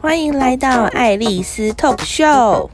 [0.00, 2.68] 欢迎来到爱丽丝 Talk Show。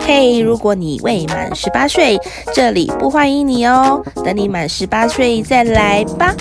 [0.00, 2.18] 嘿，如果你未满十八岁，
[2.54, 4.02] 这里不欢迎你哦。
[4.24, 6.34] 等你满十八岁再来吧。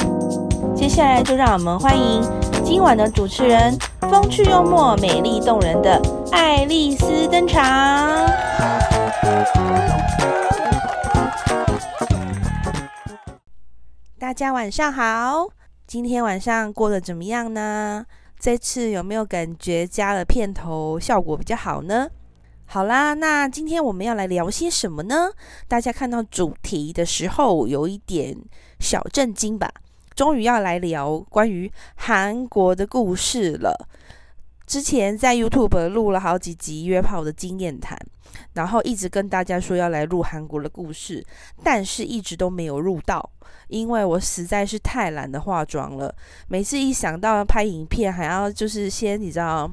[0.76, 2.24] 接下来就让我们欢迎
[2.64, 6.02] 今晚的主持人，风趣幽默、美丽动人的
[6.32, 7.62] 爱丽丝登场。
[14.18, 15.48] 大家晚上好，
[15.86, 18.06] 今天晚上过得怎么样呢？
[18.42, 22.10] 这次有没有感觉加了片头效果比较好呢？
[22.66, 25.30] 好啦，那今天我们要来聊些什么呢？
[25.68, 28.36] 大家看到主题的时候有一点
[28.80, 29.72] 小震惊吧？
[30.16, 33.88] 终于要来聊关于韩国的故事了。
[34.66, 37.96] 之前在 YouTube 录了好几集约炮的经验谈，
[38.54, 41.24] 然后一直跟大家说要来录韩国的故事，
[41.64, 43.30] 但是一直都没有录到，
[43.72, 46.14] 因为我实在是太懒得化妆了。
[46.50, 49.72] 每次一想到拍影片，还要就是先你知道，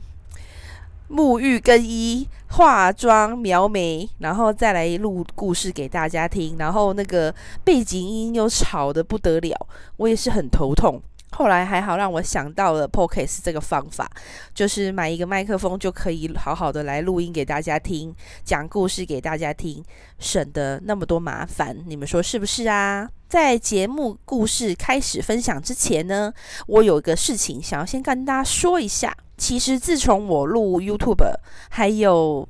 [1.10, 11.02] 沐浴更衣、化妆描眉，然后再来录故事给大家听，然后那个背景音又吵得不得了，我也是很头痛。
[11.32, 14.10] 后来还好，让我想到了 Podcast 这个方法，
[14.54, 19.84] 就是买一个麦克风就可以好好的来录音给大家听，讲故事给大家听，
[20.18, 21.76] 省得那么多麻烦。
[21.86, 23.10] 你们说是不是啊？
[23.28, 26.32] 在节目故事开始分享之前呢，
[26.66, 29.14] 我有一个事情想要先跟大家说一下。
[29.36, 31.30] 其实自从我录 YouTube，
[31.68, 32.48] 还有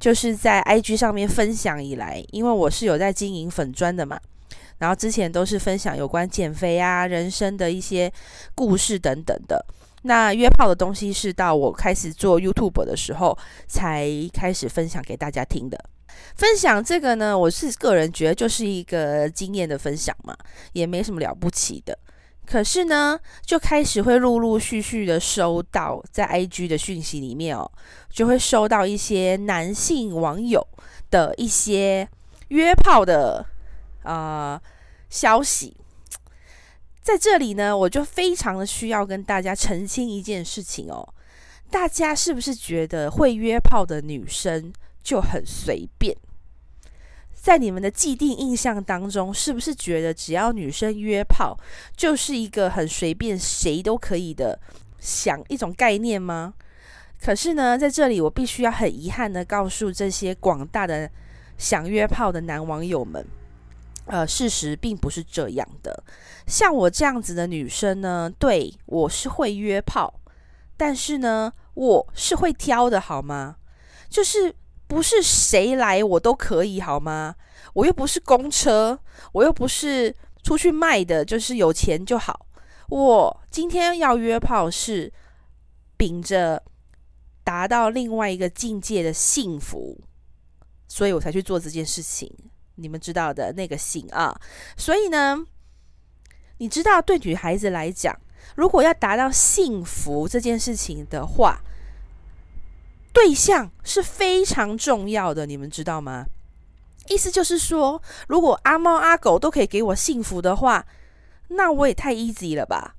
[0.00, 4.18] 就是在 IG 上面分享以来，因为我是有在经营粉专的嘛。
[4.78, 8.12] 然后之前都是分享有关减肥啊、人生的一些
[8.54, 9.64] 故事等等的。
[10.02, 15.78] 那约炮的东西是到我开始做 YouTube 的时候才开始分享给大家听的。
[16.36, 20.36] 分享这个呢，我是个人觉得就是一个经验的分享嘛，
[20.72, 21.98] 也没什么了不起的。
[22.46, 27.70] 可是呢，就开始会陆陆续续的收到在 IG 的讯息里面哦，
[28.10, 30.66] 就会收到一些男性网友
[31.10, 32.08] 的一些
[32.48, 33.46] 约炮的。
[34.04, 34.60] 啊、
[35.08, 35.74] 消息
[37.00, 41.08] 在这里呢，我就非常的需要跟大家澄清一件事情哦。
[41.70, 44.70] 大家是不是觉得会约炮的女生
[45.04, 46.16] 就很随便？
[47.32, 51.54] 在你们的既定印象当中，是不是觉得只要女生约炮
[51.94, 54.58] 就是一个很随便、谁都可以的
[54.98, 56.54] 想一种概念吗？
[57.20, 61.10] 可是呢，在这里我必须要很遗憾的告诉这些广大的
[61.58, 63.24] 想约炮的男网友们。
[64.06, 66.04] 呃，事实并不是这样的。
[66.46, 70.20] 像我这样子的女生呢，对，我是会约炮，
[70.76, 73.56] 但是呢，我是会挑的，好吗？
[74.10, 74.54] 就是
[74.94, 77.34] 不是谁来我都可以，好吗？
[77.72, 78.96] 我又不是公车，
[79.32, 82.46] 我又不是出去卖的，就是有钱就好。
[82.88, 85.12] 我今天要约炮是
[85.96, 86.62] 秉着
[87.42, 90.00] 达到另外一个境界的幸福，
[90.86, 92.32] 所以我才去做这件事情。
[92.76, 94.40] 你们知道的那个性啊，
[94.76, 95.44] 所以呢，
[96.58, 98.16] 你知道对女孩子来讲，
[98.54, 101.60] 如果要达到幸福这件事情的话，
[103.14, 106.26] 对象是非常重要的，你们知道吗？
[107.08, 110.84] 意思就是说，如果阿猫阿狗都可以给我幸福的话，
[111.48, 112.96] 那我也太 easy 了吧？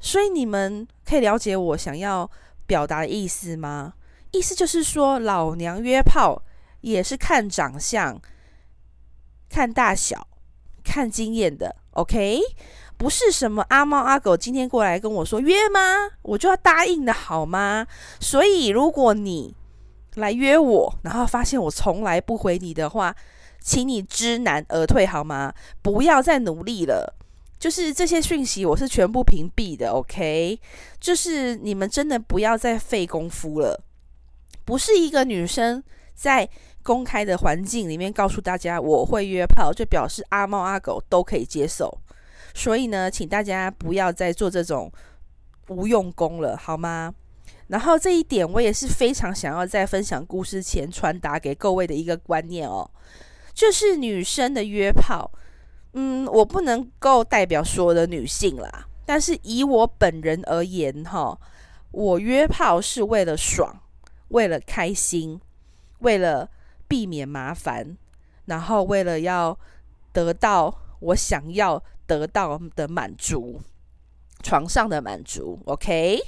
[0.00, 2.30] 所以你们可以了解我想要
[2.66, 3.94] 表达的意思吗？
[4.32, 6.42] 意思就是说，老娘约炮
[6.80, 8.20] 也是看长相。
[9.50, 10.26] 看大小，
[10.82, 12.40] 看经验的，OK，
[12.96, 15.80] 不是什么阿猫阿狗今天过来跟我说约吗？
[16.22, 17.86] 我就要答应的好吗？
[18.20, 19.54] 所以如果你
[20.14, 23.14] 来约我，然后发现我从来不回你的话，
[23.60, 25.52] 请你知难而退好吗？
[25.82, 27.14] 不要再努力了，
[27.58, 30.58] 就是这些讯息我是全部屏蔽的，OK，
[30.98, 33.82] 就是你们真的不要再费功夫了，
[34.64, 35.82] 不是一个女生
[36.14, 36.48] 在。
[36.86, 41.98] 公开的环境里面告诉大家我会约炮，就表示阿猫阿狗都可以接受。
[42.54, 44.90] 所以呢，请大家不要再做这种
[45.68, 47.12] 无用功了，好吗？
[47.66, 52.90] 然后这一点我也是非常想要在分享故事前传达给各位的一个观念哦，
[53.52, 55.30] 就是女生的约炮，
[55.92, 61.38] 嗯，我不能够代表所有的女性啦，但是以我本人而言哈，
[61.90, 63.80] 我约炮是为了爽，
[64.28, 65.38] 为了开心，
[65.98, 66.48] 为了。
[66.86, 67.96] 避免麻烦，
[68.44, 69.58] 然后为了要
[70.12, 73.60] 得到我想要得到的满足，
[74.42, 76.18] 床上的满足，OK。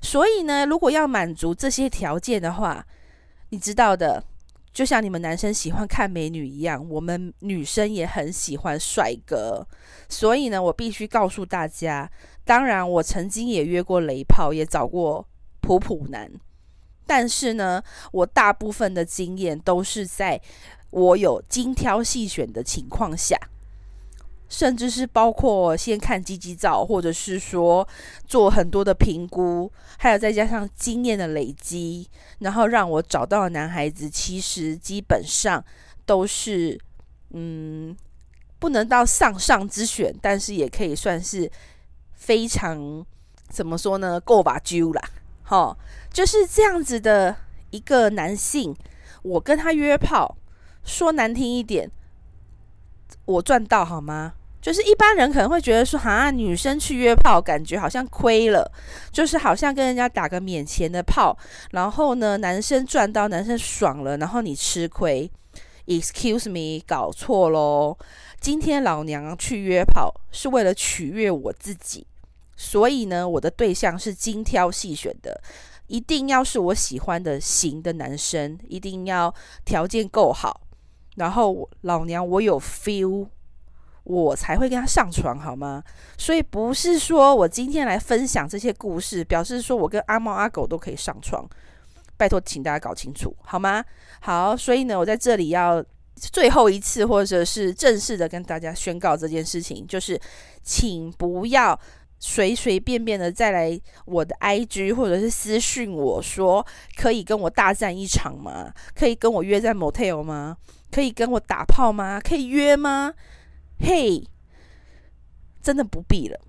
[0.00, 2.86] 所以呢，如果要满足这些条件的话，
[3.50, 4.22] 你知道的，
[4.72, 9.66] 就像你们男生喜欢看美女一样，我们女生也很喜欢帅哥。
[10.08, 12.10] 所以呢，我必须告诉大家，
[12.44, 15.26] 当然我曾经也约过雷炮，也找过
[15.60, 16.30] 普普男。
[17.06, 17.82] 但是呢，
[18.12, 20.40] 我大部分的经验都是在
[20.90, 23.36] 我有精挑细选的情况下，
[24.48, 27.86] 甚至是包括先看鸡鸡照，或者是说
[28.26, 32.08] 做很多的评估，还有再加上经验的累积，
[32.38, 35.62] 然后让我找到的男孩子，其实基本上
[36.06, 36.80] 都是，
[37.30, 37.94] 嗯，
[38.58, 41.50] 不能到上上之选，但是也可以算是
[42.14, 43.04] 非常
[43.48, 45.02] 怎么说呢，够把揪啦。
[45.42, 45.76] 好，
[46.10, 47.36] 就是这样子的
[47.70, 48.74] 一个男性，
[49.22, 50.36] 我跟他约炮，
[50.84, 51.90] 说难听一点，
[53.26, 54.34] 我赚到好吗？
[54.60, 58.70] 就是一般人可能会觉得说，哈，女生去约炮，感觉好像亏了，
[59.12, 61.36] 就是好像跟人家打个免钱的炮，
[61.70, 65.30] 然后呢，男生赚到，男生爽了，然后你吃亏。
[65.86, 67.96] Excuse me，搞错喽！
[68.38, 72.06] 今天老娘去约炮是为了取悦我自己。
[72.54, 75.40] 所以呢，我的对象是精挑细选的，
[75.86, 79.34] 一定要是我喜欢的型的男生，一定要
[79.64, 80.60] 条件够好，
[81.16, 83.26] 然后老娘我有 feel，
[84.08, 85.82] 我才会跟他上床，好吗？
[86.16, 91.46] 所以不是说我今天来分享这些故事，表示说我跟阿猫阿狗都可以上床，
[92.16, 93.84] 拜托，请大家搞清楚，好吗？
[94.20, 95.84] 好，所以呢，我在这里要
[96.16, 100.20] 最后一次，或者是正式的跟大家宣告这件事情，就是
[100.62, 101.78] 请不要。
[102.20, 106.66] 随随便便的再来我的 IG 或者是私讯我说，
[106.96, 108.72] 可以跟我大战一场吗？
[108.92, 110.56] 可以跟我约在 motel 吗？
[110.90, 112.20] 可以跟我打炮吗？
[112.20, 113.14] 可以约吗？
[113.80, 114.22] 嘿，
[115.62, 116.40] 真的不必了，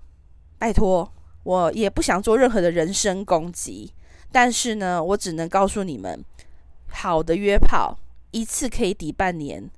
[0.58, 1.12] 拜托，
[1.42, 3.92] 我也不想做任何的人身攻击，
[4.32, 6.24] 但是呢，我只能告诉你们，
[6.88, 7.98] 好的约炮
[8.30, 9.70] 一次可以抵半年，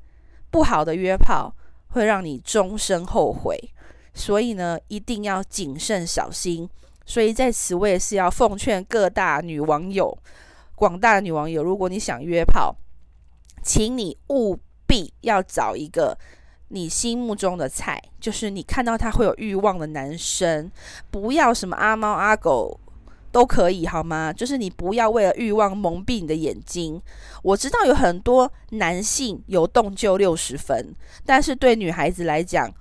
[0.50, 1.54] 不好的约炮
[1.88, 3.58] 会让你终身后悔。
[4.14, 6.68] 所以呢，一定要谨慎小心。
[7.06, 10.16] 所以在此，我也是要奉劝各大女网友、
[10.74, 12.76] 广大女网友，如果你想约炮，
[13.62, 16.18] 请你务必要找一个
[16.74, 20.72] 你心目中的菜，就是你看到他会有欲望的男生，
[21.10, 22.80] 不要什么阿猫阿狗
[23.30, 24.32] 都可以，好吗？
[24.32, 27.00] 就是你不要为了欲望蒙蔽你的眼睛。
[27.42, 30.94] 我知道有很多男性有动就六十分，
[31.26, 32.72] 但是对女孩子来讲，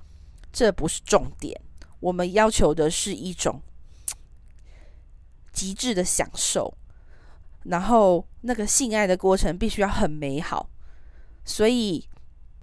[0.54, 1.60] 这不是重点，
[2.00, 3.62] 我们要求的是一种
[5.52, 6.74] 极致的享受，
[7.64, 10.70] 然后那个性爱的过程必须要很美好，
[11.44, 12.08] 所以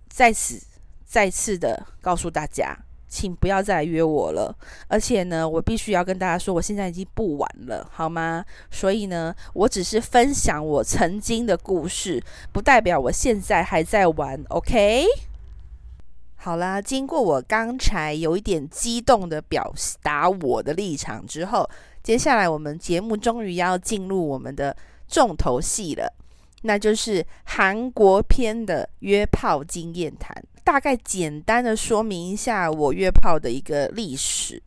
[0.09, 0.59] 在此
[1.08, 2.76] 再次的告诉大家，
[3.08, 4.55] 请不要再约我了。
[4.88, 8.44] 而且呢，我必须要跟大家说，我现在已经不玩了，好吗？
[8.70, 12.22] 所以呢，我只是分享我曾经的故事，
[12.52, 15.06] 不代表我现在还在玩，OK？
[16.37, 21.69] 好啦，经过我刚才有一点激动的表达我的立场之后，
[22.02, 24.76] 接下来我们节目终于要进入我们的
[25.08, 26.12] 重头戏了，
[26.62, 30.34] 那就是韩国篇的约炮经验谈。
[30.64, 34.62] 大概简单的说明一下我约炮的一个历史，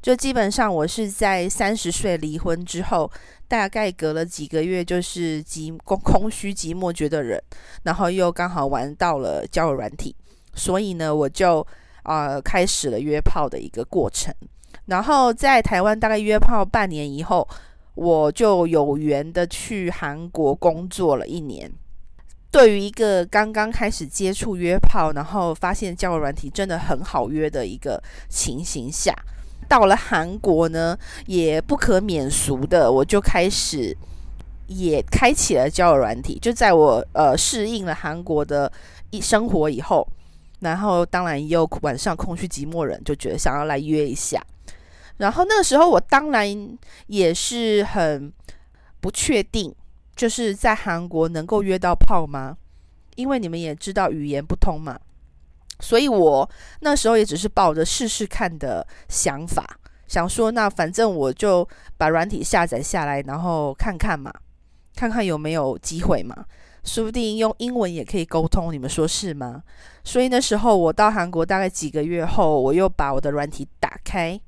[0.00, 3.10] 就基本上我是在三十岁离婚之后，
[3.48, 7.42] 大概隔了几个月，就是寂空空虚寂寞觉得人，
[7.82, 10.14] 然后又刚好玩到了交友软体。
[10.54, 11.66] 所以呢，我就
[12.04, 14.32] 呃开始了约炮的一个过程。
[14.86, 17.46] 然后在台湾大概约炮半年以后，
[17.94, 21.70] 我就有缘的去韩国工作了一年。
[22.50, 29.14] 对于一个刚刚开始接触约炮，然后发现交友软体真的很好约的一个情形下，
[29.68, 33.96] 到了韩国呢，也不可免俗的，我就开始
[34.66, 36.38] 也开启了交友软体。
[36.40, 38.70] 就在我呃适应了韩国的
[39.10, 40.06] 一生活以后。
[40.60, 44.38] 然后当然也有晚上空虚寂寞人，就觉得想要来约一下。
[45.20, 46.48] 然后那个时候我当然
[47.06, 48.32] 也是很
[49.00, 49.72] 不确定，
[50.16, 52.56] 就是在韩国能够约到炮吗？
[53.16, 54.98] 因为你们也知道语言不通嘛，
[55.78, 56.50] 所以我
[56.80, 64.32] 那时候也只是抱着试试看的想法，想说那反正我就把软体下载下来，然后看看嘛，
[64.96, 66.46] 看看有没有机会嘛。
[66.82, 69.62] 说不定用英文也可以沟通，你们说是吗？
[70.02, 74.40] 所以那时候我到韩国大概几个月后，我又把我的软体打开，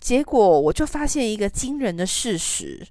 [0.00, 2.84] 结果我就发现一个惊人的事实，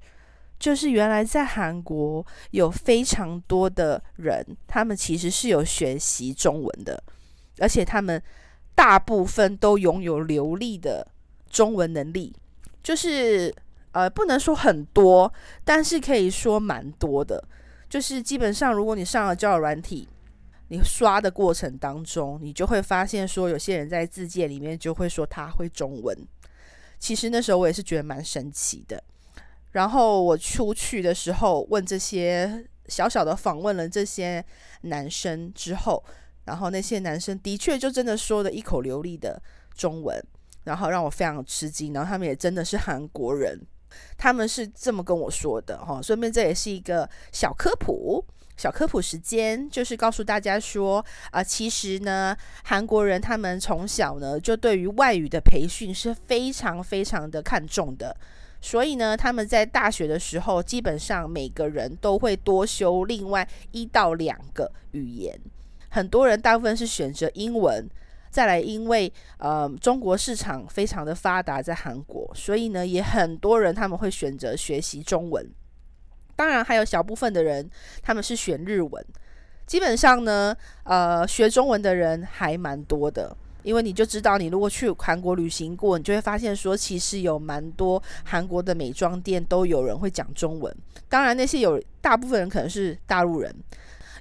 [0.59, 7.03] 就是原来在韩国有非常多的人，他们其实是有学习中文的，
[7.57, 8.21] 而且他们
[8.75, 11.05] 大部分都拥有流利的
[11.49, 12.33] 中文能力，
[12.83, 13.53] 就是
[13.91, 15.33] 呃不能说很多，
[15.65, 17.43] 但是可以说蛮多的。
[17.89, 20.07] 就是基本上，如果你上了交友软体，
[20.67, 26.15] 你刷的过程当中，你就会发现说，有些人在自介里面就会说他会中文。
[26.99, 29.01] 其实那时候我也是觉得蛮神奇的。
[29.71, 34.43] 然后我出去的时候问这些小小的访问了这些
[34.81, 36.03] 男生之后，
[36.45, 39.41] 然后那些男生的确就真的说了一口流利的
[39.75, 40.19] 中文，
[40.63, 41.93] 然后让我非常吃惊。
[41.93, 43.59] 然后他们也真的是韩国人，
[44.17, 46.01] 他们是这么跟我说的哈。
[46.01, 48.25] 顺便这也是一个小科普。
[48.59, 52.35] 小科普时间就是告诉大家说，啊、其实呢，
[52.65, 58.13] 韩国人他们从小呢就对于外语的培训是非常非常的看重的，
[58.59, 65.39] 所以呢，他们在大学的时候，基本上每个人都会多修另外一到两个语言。
[65.91, 67.89] 很多人大部分是选择英文，
[68.29, 75.49] 再来因为呃中国市场非常的发达在韩国，所以呢，也很多人他们会选择学习中文。
[76.39, 77.69] 当然，还有小部分的人，
[78.01, 79.05] 他们是选日文。
[79.67, 80.55] 基本上呢，
[80.85, 90.73] 呃，学中文的人还蛮多的，因为你就知道，你如果去韩国旅行过，你就会发现说，其实有蛮多韩国的美妆店都有人会讲中文。
[91.09, 93.53] 当然，那些有大部分人可能是大陆人，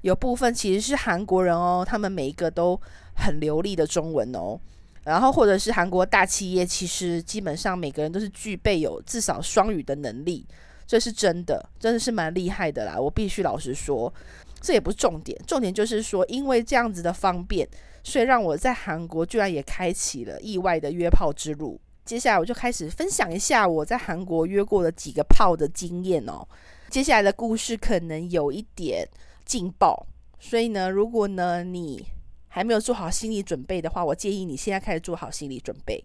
[0.02, 2.76] 有部分其实是韩国人哦，他们每一个都
[3.14, 4.58] 很流利的中文哦。
[5.04, 10.44] 然后或者是韩国大企业，其实基本上每个人都是具备有至少双语的能力。
[10.88, 12.99] 这是真的，真的是蛮厉害的啦！
[12.99, 14.11] 我必须老实说，
[14.59, 17.68] 这也不是重点，重点就是说，因为这样子的方便，
[18.02, 21.78] 所以让我在韩国居然也开启了意外的约炮之路。
[22.07, 26.42] 接下来我就开始分享一下我在韩国约过的几个炮的经验哦。
[26.88, 29.07] 接下来的故事可能有一点
[29.45, 30.07] 劲爆，
[30.40, 32.02] 所以呢，如果呢你
[32.49, 36.02] 还没有做好心理准备的话，我建议你现在开始做好心理准备，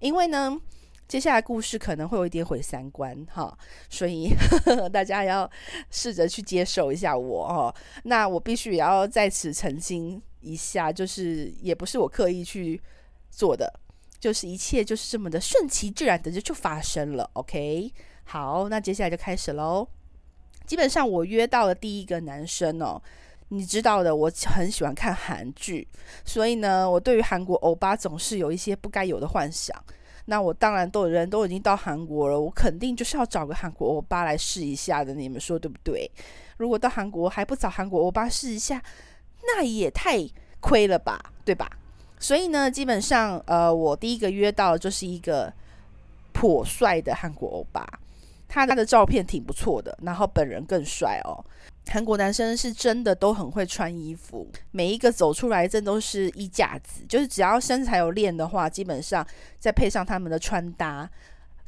[0.00, 0.60] 因为呢。
[1.08, 3.56] 接下来故事可能会有一点毁三观哈，
[3.88, 5.48] 所以呵 呵大家要
[5.90, 7.74] 试着去接受一下我哦。
[8.02, 12.80] 那我必须也要在此澄清一下，就是也不是我刻意去
[13.30, 13.72] 做的，
[14.18, 17.30] 就是一切就是这么的顺其自然的就就发生了。
[17.34, 17.92] OK，
[18.24, 19.86] 好，那接下来就开始喽。
[20.66, 23.00] 基本上我约到了第一个男生哦，
[23.50, 25.86] 你知道的，我很喜欢看韩剧，
[26.24, 29.80] 所以呢，我对于韩国欧巴总是有一些不该有的幻想。
[30.26, 36.10] 那我当然都人都已经到韩国了，我肯定就是要找个韩国欧巴来试一下的，你们说对不对？
[36.58, 38.82] 如果到韩国还不找韩国欧巴试一下，
[39.42, 40.18] 那也太
[40.60, 41.70] 亏了吧，对吧？
[42.18, 45.52] 所以呢，基本上呃，我第一个约到就是一个
[46.32, 47.86] 颇帅的韩国欧巴。
[48.48, 51.44] 他他的照片挺不错的，然后本人更帅哦。
[51.96, 59.26] 韩国男生是真的都很会穿衣服，每一个走出来真都是衣架子，就是只要身材有练的话，基本上
[59.58, 61.10] 再配上他们的穿搭，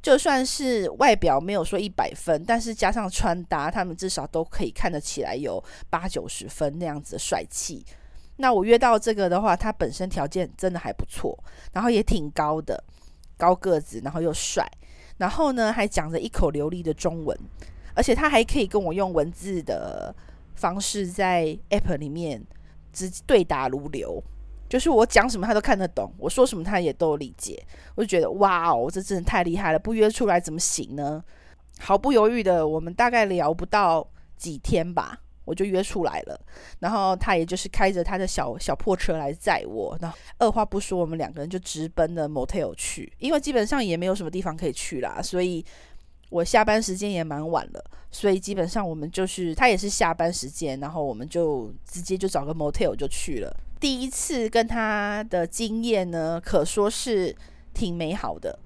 [0.02, 7.82] 就算是外表没有说一百分，但是加上穿搭，他们至少都可以看得起来有八九十分那样子的帅气。
[8.36, 11.42] 那我约到这个的话，他本身条件真的还不错，
[11.72, 12.84] 然后也挺高的，
[13.38, 14.70] 高个子，然后又帅。
[15.16, 17.34] 然后呢，还讲着一口流利的中文，
[17.98, 20.14] 而且他还可以跟我用文字的
[20.54, 22.40] 方式在 App 里面
[22.92, 24.22] 直对答如流，
[24.68, 27.60] 就是我讲什么他都看得懂，我说什么他也都理解。
[27.96, 29.78] 我就觉得哇哦，这真的太厉害了！
[29.80, 31.20] 不约出来怎么行呢？
[31.80, 35.18] 毫不犹豫的，我们大概聊不到几天吧。
[35.48, 36.38] 我就约出来了，
[36.78, 45.64] 然后他也就是开着他的小小破车来载我，然后二话不说，我们两个人就直奔了 motel 去，因为基本上也没有什么地方可以去啦，所以
[46.30, 53.56] 我下班时间也蛮晚了，所以基本上我们就是他也是下班时间，然后我们就直接就找个 motel 就去了。
[53.80, 57.34] 第一次跟他的经验呢，可说是
[57.72, 58.58] 挺美好的，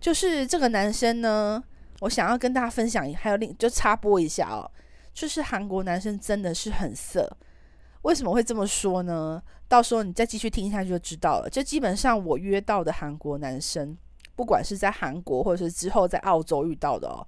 [0.00, 1.62] 就是这个男生呢，
[2.00, 4.70] 我想要跟大家分享，还有另就插播一下哦。
[5.12, 7.36] 就是韩国男生真的是很色，
[8.02, 9.42] 为什么会这么说呢？
[9.66, 11.50] 到时候你再继续听下去就知道了。
[11.50, 13.96] 就基本上我约到的韩国男生，
[14.40, 17.20] 不管是在韩国或者是之后在澳洲遇到的哦，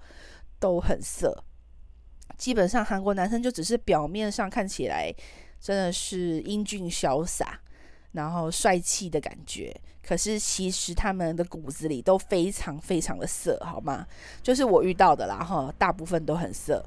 [0.59, 1.45] 都很色。
[2.38, 5.14] 基本上韩国男生就只是表面上看起来
[5.61, 7.61] 真的是英俊潇洒，
[8.12, 14.07] 然后帅气的感觉，可是其实他们的骨子里都非常非常的色，好吗？
[14.42, 16.83] 就是我遇到的啦，哈，大部分都很色。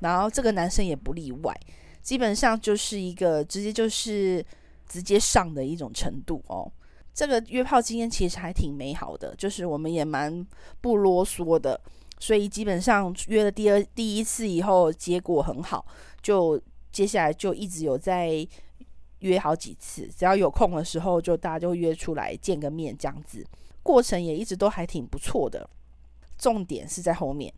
[0.00, 1.54] 然后这个男生也不例外，
[2.00, 4.42] 基本上就是一个直接就是
[4.88, 6.72] 直接上的一种程度哦。
[7.16, 10.46] 这个约炮经验其实还挺美好的，就是我们也蛮
[10.82, 11.80] 不啰嗦的，
[12.20, 15.86] 所以基本上约了第二第一次以后，结果很好，
[16.20, 16.60] 就
[16.92, 18.46] 接下来就一直有在
[19.20, 23.42] 约好几次，只要有空的时候，就大家就约出来见个面这样子，
[23.82, 25.66] 过程也一直都还挺不错的。
[26.36, 27.50] 重点是在后面。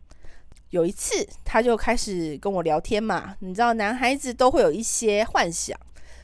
[0.69, 3.35] 有一次，他就开始跟我聊天嘛。
[3.39, 5.77] 你知道，男孩子都会有一些幻想，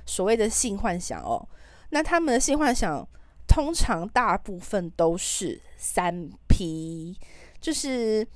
[0.05, 1.45] 所谓的性幻想哦。
[1.89, 3.05] 那他们的性幻想，
[3.47, 7.17] 通常大部分都是三 P，
[7.61, 8.27] 就是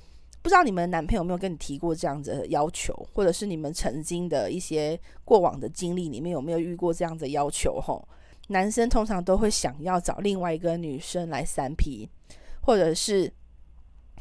[0.42, 7.80] 不知道你们男朋友有没有跟你提过这样子的要求，或者是你们曾经的一些过往的经历里面有没有遇过这样子的要求？
[7.80, 8.06] 吼，
[8.48, 12.08] 男生通常都会想要找另外一个女生来三 P，
[12.62, 13.30] 或者是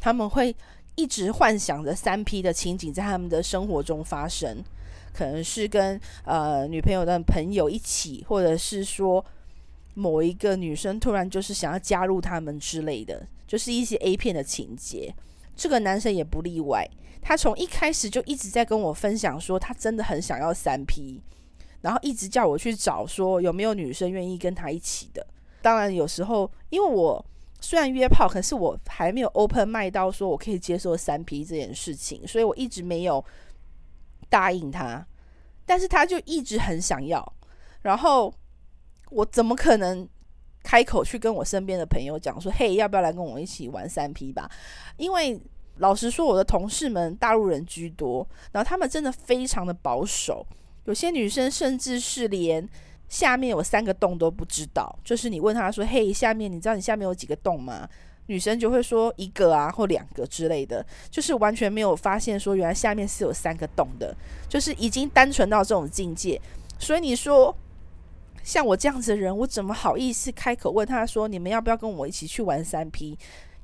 [0.02, 0.56] 他们会
[0.96, 4.62] 一直幻想着三 P 的情景在他们的生活中发生，
[5.14, 9.24] 可能是跟呃女朋友的朋友一起，或者是说
[10.00, 15.14] 某一个女生突然就是想要加入他们之类的，就是一些 A 片的情节。
[15.56, 16.90] 这个男生也不例外，
[17.22, 21.22] 他从一开始就一直在跟我分享说，他真的很想要三 P，
[21.82, 25.28] 然后一直叫我去找说有没有女生愿意跟他一起的。
[25.62, 27.26] 当然有时候，因为我
[27.60, 33.24] 虽然约炮，可是我还没有 open 麦到说我可以接受三 P 这件事情，所以我一直没有
[34.30, 35.06] 答应他。
[35.66, 37.34] 但是他就一直很想要，
[37.82, 38.34] 然后
[39.10, 40.08] 我怎么可能？
[40.62, 44.52] 开口去跟我身边的朋友讲说：“嘿，要不要来跟我一起玩三 P 吧？”
[44.98, 45.40] 因为
[45.78, 50.46] 老实说，我的同事们大陆人居多，然后他们真的非常的保守，
[50.84, 52.68] 有些女生甚至是连
[53.08, 54.94] 下面有三个洞都不知道。
[55.02, 57.88] 就是你问她说：“嘿，下面你知道你下面有几个洞吗？”
[58.28, 64.14] 女生就会说一个啊，或两个之类的，就是完全没有发现说原来下面是有三个洞的，
[64.50, 66.40] 就是已经单纯到这种境界。
[66.78, 67.56] 所以你说。
[68.50, 73.16] 像我这样子的人，我怎么好意思开口问他说：“你们要不要跟我一起去玩三 P？”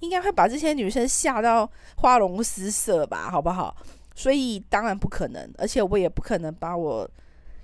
[0.01, 3.75] 应该会把这些女生吓到花容失色吧，好不好？
[4.13, 7.09] 所以当然不可能，而且我也不可能把我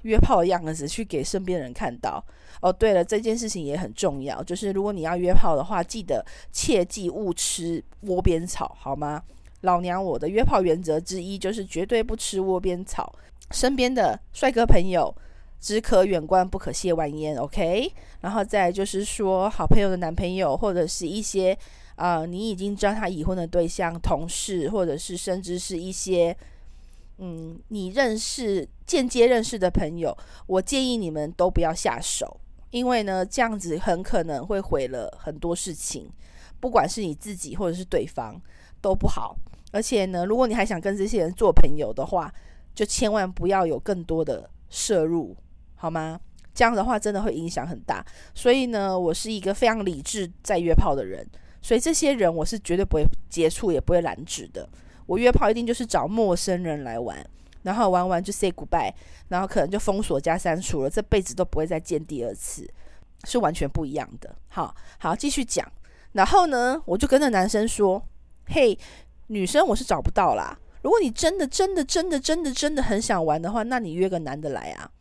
[0.01, 2.25] 约炮的样子去给身边人看到。
[2.59, 9.21] 哦，对了，这件事情也很重要，就是如果你要约炮的话，记得切记勿吃窝边草，好吗？
[9.61, 13.13] 老娘我的约炮原则之一就是绝对不吃窝边草。
[13.51, 15.15] 身边的帅哥朋友。
[15.61, 17.37] 只可远观，不可亵玩焉。
[17.37, 21.57] OK，然后再就是说，好朋友的男朋友，或者是一些
[21.95, 26.35] 啊、你已经知道他已婚的对象、同事，或者是甚至是一些
[27.19, 32.39] 嗯，你认识、间接认识的朋友，我建议你们都不要下手，
[32.71, 36.09] 因为呢，这样子很可能会毁了很多事情，
[36.59, 38.41] 不管是你自己或者是对方
[38.81, 39.35] 都不好。
[39.71, 42.33] 而且呢，如果你还想跟这些人做朋友的话，
[42.73, 45.37] 就千万不要有更多的摄入。
[45.81, 46.19] 好吗？
[46.53, 48.05] 这样的话真的会影响很大。
[48.35, 51.27] 所以呢，我是一个非常理智在约炮的人，
[51.59, 54.69] 所以这些人我是绝对不会接触，也不会拦止的。
[55.07, 57.17] 我约炮一定就是找陌生人来玩，
[57.63, 58.93] 然后玩完就 say goodbye，
[59.29, 62.71] 然后可能就封锁加删除了，这辈子都不会再见第二次，
[63.23, 64.35] 是完全不一样的。
[64.49, 65.67] 好，好，继续讲。
[66.11, 68.03] 然后呢，我就跟那男生说
[68.53, 68.77] ：“嘿，
[69.27, 70.59] 女生我是找不到啦。
[70.83, 74.91] 如果你真的、真的、真的、真的、真的很想玩的话，那你约个男的来啊。”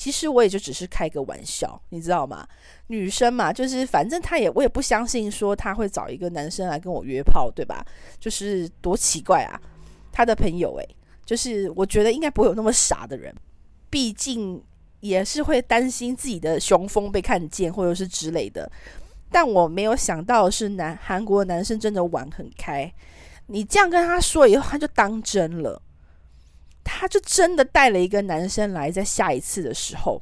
[0.00, 2.48] 其实我也就只是开个玩笑，你知道吗？
[2.86, 7.84] 女生嘛，就是反正她也，我也不相信说她会找一个男生来跟我约炮，对吧？
[8.18, 9.60] 就是多奇怪啊！
[10.10, 13.30] 他的朋友诶，就是我觉得应该不会有那么傻的人，
[13.90, 14.64] 毕竟
[15.00, 18.72] 也是会担心自己的雄风被看见，或者是之类的。
[19.30, 22.90] 但我没有想到是男韩国男生真的玩很开，
[23.48, 25.82] 你这样跟他说以后，他就当真了。
[26.92, 30.20] 他就真的带了一个男生来，在下一次的时候，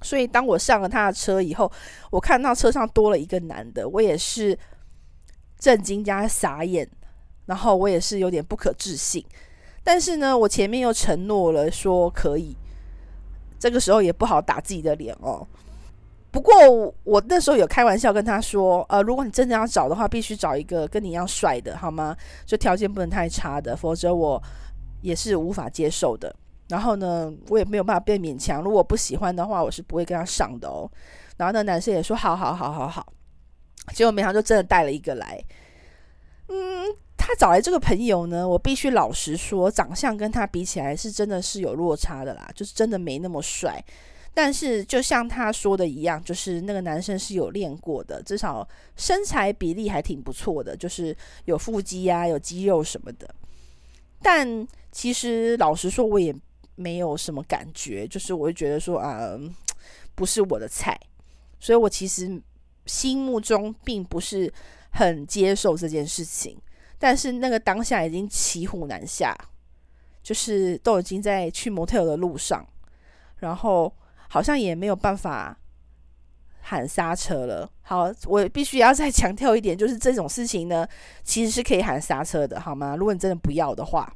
[0.00, 1.70] 所以当我上了他的车以后，
[2.10, 4.56] 我看到车上多了一个男的，我也是
[5.58, 6.88] 震惊加傻眼，
[7.46, 9.22] 然后我也是有点不可置信。
[9.82, 12.56] 但是呢，我前面又承诺了说可以，
[13.58, 15.46] 这个时候也不好打自己的脸哦。
[16.30, 16.54] 不过
[17.04, 22.16] 我那时候有开玩笑跟他说，呃，如果你真的要找的话，必须找一个跟你一样帅的，好吗？
[22.46, 24.42] 就条件不能太差的，否则我。
[25.00, 26.34] 也是无法接受的，
[26.68, 28.62] 然后呢，我也没有办法被勉强。
[28.62, 30.90] 如果不喜欢的话，我是不会跟他上的哦。
[31.36, 33.12] 然后那男生也说好好好好好，
[33.94, 35.42] 结果没想到就真的带了一个来。
[36.48, 36.84] 嗯，
[37.16, 43.82] 他找来这个朋友呢，我必须老实说，长相跟他比起来是真的是有落差的啦，就是真的没那么帅。
[44.34, 53.28] 但是就像他说的一样，就是那个男生是有练过的，至少身材比例还挺不错的，就是有腹肌呀、有肌肉什么的。
[54.22, 56.34] 但其实老实说，我也
[56.74, 59.38] 没有什么感觉，就是我会觉得说啊、
[60.14, 60.98] 不是我的菜，
[61.60, 62.40] 所以我其实
[62.86, 64.52] 心目中并不是
[64.90, 66.60] 很接受这件事情。
[66.98, 69.36] 但是那个当下已经骑虎难下，
[70.22, 72.66] 就是都已经在去 motel 的路上，
[73.36, 73.92] 然后
[74.28, 75.56] 好像也没有办法
[76.68, 77.66] 喊刹车了。
[77.80, 80.86] 好，我必须要再 强调一点，就是这种事情呢，
[81.24, 82.94] 其实是可以喊刹车的，好吗？
[82.94, 84.12] 如果你真的不要的话。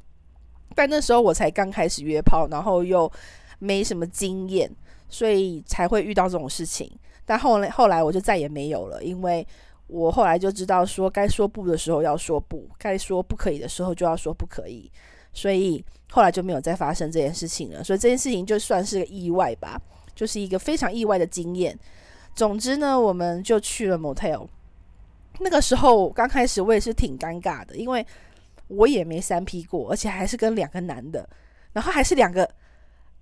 [0.75, 3.11] 但那时候我才刚开始约炮，然后又
[3.57, 4.69] 没什么经验，
[5.09, 6.91] 所以才会遇到这种事情。
[7.25, 9.45] 但后来后来我就再也没有了，因为
[9.87, 14.91] 我后来就知道说，该说不的时候要说不，该说不可以的时候就要说不可以。
[15.31, 17.83] 所以后来就没有再发生这件事情了。
[17.83, 19.81] 所以这件事情就算是个意外吧，
[20.13, 21.77] 就是一个非常意外的经验。
[22.35, 24.47] 总之呢，我们就去了 motel。
[25.39, 28.05] 那个时候刚开始我也是挺尴尬的，因为
[28.67, 31.27] 我也没三 P 过，而且还是跟两个男的，
[31.73, 32.49] 然后还是两个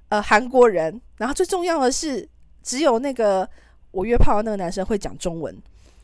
[0.10, 2.28] 呃韩国人，然后最重要的是，
[2.62, 3.50] 只有那个
[3.92, 5.58] 我约炮的那个男生会讲中文，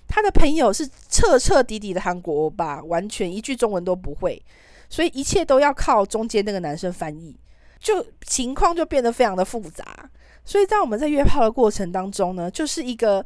[0.08, 4.42] 他的朋友是彻彻底底的韩国欧巴，完全一句中文都不会，
[4.90, 7.38] 所以一切都要靠中间那个男生翻译，
[7.80, 10.10] 就情况就变得非常的复杂。
[10.48, 13.24] 所以在我们在约炮的过程当中呢，就是一个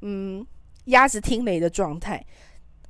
[0.00, 0.44] 嗯。
[0.86, 2.20] 鸭子听雷的状态，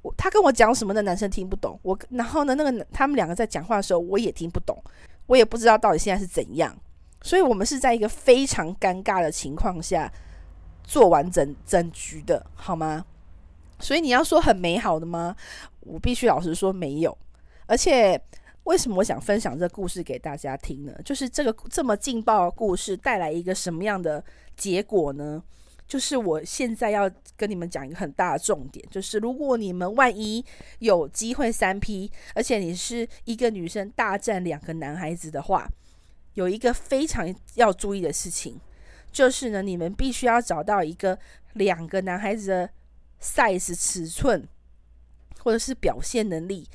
[0.01, 4.83] 我他跟我讲什么的男生听不懂，我然后呢，那个他们两个在讲话的时候，我也听不懂，
[5.27, 6.75] 我也不知道到底现在是怎样，
[7.21, 10.11] 所以我们是在一个非常尴尬的情况下
[10.83, 13.05] 做完整整局的，好吗？
[13.79, 15.37] 所以你要说很美好的吗？
[15.81, 17.19] 我必须老实说没有，
[17.67, 18.19] 而且
[18.65, 20.93] 为什么我想分享这个故事给大家听呢？
[21.05, 24.25] 就是这个这么劲爆的故事带来一个什么样的
[24.57, 25.43] 结果呢？
[25.89, 30.43] 就是我现在要跟你们讲一个很大的重点，就是如果你们万一
[30.79, 35.69] 有机会三 P，而且你是一个女生大战两个男孩子的话，
[36.35, 38.59] 有一个非常要注意的事情，
[39.11, 41.19] 就是呢，你们必须要找到一个
[41.55, 42.71] 两个男孩子的
[43.21, 44.49] size 尺寸，
[45.41, 46.67] 或者是表现能力，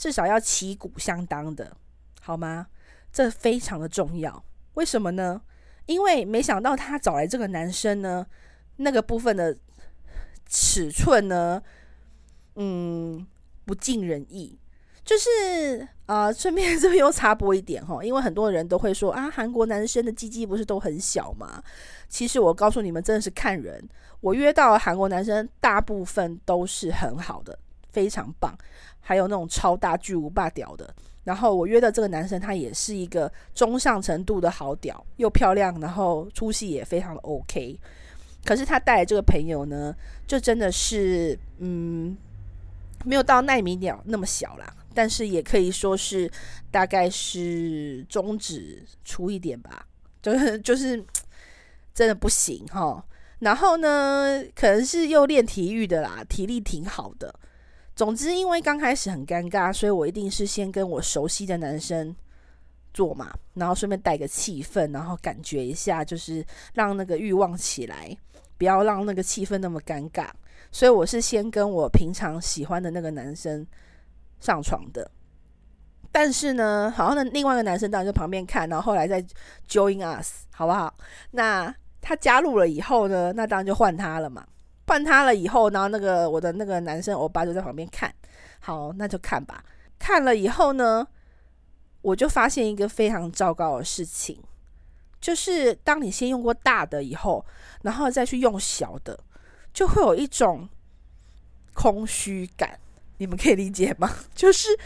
[0.00, 1.76] 至少要旗鼓相当的，
[2.22, 2.68] 好吗？
[3.12, 4.42] 这非常的重要。
[4.72, 5.42] 为什么呢？
[5.84, 8.26] 因为没想到他找来这个男生呢。
[8.76, 9.54] 那个部分的
[10.48, 11.62] 尺寸呢，
[12.54, 13.26] 嗯，
[13.66, 14.58] 不尽人意。
[15.04, 21.62] 就是啊，顺便这边又插播一点哈，因为很多人都会说啊，韩国男生的鸡鸡不是都很小吗？
[22.08, 23.86] 其实我告诉你们，真的是看人。
[24.22, 27.58] 我约到韩国男生大部分都是很好的，
[27.90, 28.56] 非常棒，
[29.00, 30.94] 还有那种超大巨无霸屌的。
[31.24, 37.78] 然后我约的这个男生，他也是一个中上程度的好屌，又漂亮，然后出戏也非常的 OK。
[38.42, 39.94] 可是他带来这个朋友呢，
[40.26, 42.16] 就真的是，嗯，
[43.04, 46.28] 没有到奈米鸟那么小啦，但是也可以说是
[46.70, 49.86] 大概是中指粗一点吧，
[50.22, 51.04] 就是就是
[51.92, 53.04] 真的不行哈。
[53.40, 57.34] 然后呢，可能是又练体育的啦，体力挺好的。
[58.00, 62.16] 总之，因为刚开始很尴尬，所以我一定是先跟我熟悉的男生。
[62.94, 68.16] 做嘛，然后顺便带个气氛，然后感觉一下，就是让那个欲望起来，
[68.56, 70.30] 不要让那个气氛那么尴尬。
[70.72, 73.66] 所以我是先跟我平常喜欢的那个男生
[74.40, 75.10] 上床的。
[76.10, 79.22] 但是呢，好像那另外一个男生当然在旁边看，然后后来再
[79.68, 80.92] join us，好不好？
[81.32, 84.46] 那他加入了以后呢，那当然就换他了嘛。
[84.90, 88.12] 换他了以后，然后那个我的那个男生欧巴就在旁边看，
[88.58, 89.64] 好，那就看吧。
[90.00, 91.06] 看了以后呢，
[92.02, 94.42] 我就发现一个非常糟糕的事情，
[95.20, 97.46] 就是当你先用过大的以后，
[97.82, 99.16] 然后再去用小的，
[99.72, 100.68] 就会有一种
[101.72, 102.76] 空虚感。
[103.18, 104.12] 你们可以理解吗？
[104.34, 104.76] 就是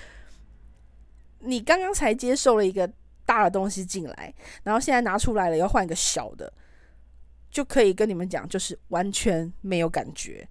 [1.38, 2.86] 你刚刚才接受了一个
[3.24, 6.52] 大的东西进来，然后现在拿出来了，要换一个小的，
[7.54, 10.46] 就可以跟你们讲，就是完全没有感觉。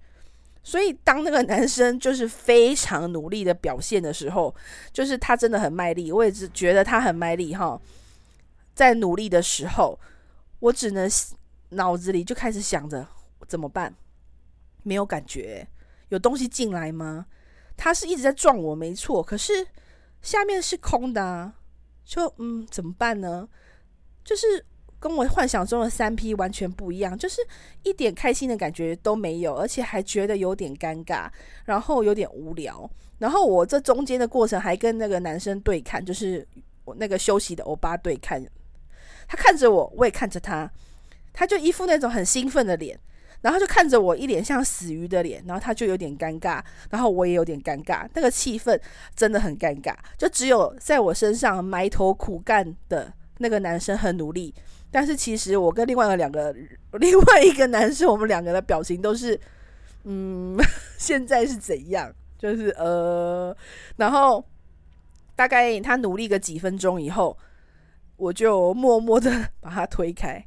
[0.64, 4.56] 所以，当那个男生就是非常努力的表现的时候，
[4.94, 6.14] 就是他真的很卖力。
[6.14, 7.78] 我也只觉得他很卖力哈，
[8.74, 10.00] 在努力的时候，
[10.60, 11.10] 我只能
[11.72, 13.06] 脑子里就开始想着
[13.50, 13.94] 怎么办？
[14.84, 15.68] 没有感觉，
[16.08, 17.26] 有东西进来吗？
[17.76, 19.68] 他是一直在撞我，没错，可是
[20.22, 21.56] 下面是空的啊，
[22.06, 23.50] 就嗯，怎么办呢？
[24.24, 24.66] 就是。
[25.04, 27.42] 跟我幻想中的三 P 完全不一样，就是
[27.84, 31.28] 一点开心的感觉都没有，而且还觉得有点尴尬，
[31.66, 32.90] 然后有点无聊。
[33.18, 36.48] 然后我这中间的过程还跟那个男生对看，就是
[36.86, 38.42] 我那个休息的欧巴对看，
[39.28, 40.72] 他看着我，我也看着他，
[41.34, 42.98] 他就一副那种很兴奋的脸，
[43.42, 48.80] 然后就看着我一脸像死鱼的脸，然后他就有点尴尬，然后我也有点尴尬，那个气氛
[49.14, 54.56] 真的很尴尬，就只有在我身上埋头苦干的那个男生很努力。
[54.94, 56.56] 但是其实我跟另外的两个
[57.00, 59.38] 另外一个男生，我们两个的表情都是，
[60.04, 60.56] 嗯，
[61.00, 62.14] 现在是怎样？
[62.38, 63.56] 就是呃，
[63.96, 64.46] 然后
[65.36, 67.36] 大概他努力个几分钟以后，
[68.18, 70.46] 我就默默的 把他推开，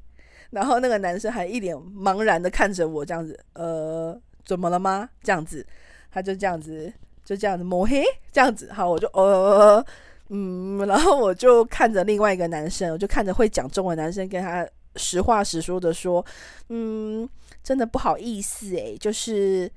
[0.51, 5.09] 然后那个男生还一脸茫然的看着我，这样子，呃，怎么了吗？
[5.25, 5.67] 这样子，
[6.13, 6.93] 他就这样子，
[7.25, 9.85] 就这样子摸黑，这样子，好，我就呃。
[10.29, 16.25] 嗯，然后我就看着另外一个男生，我就看着会讲中文男生，跟他实话实说的说，
[16.69, 17.29] 嗯，
[17.63, 19.71] 真的不好意思诶，就是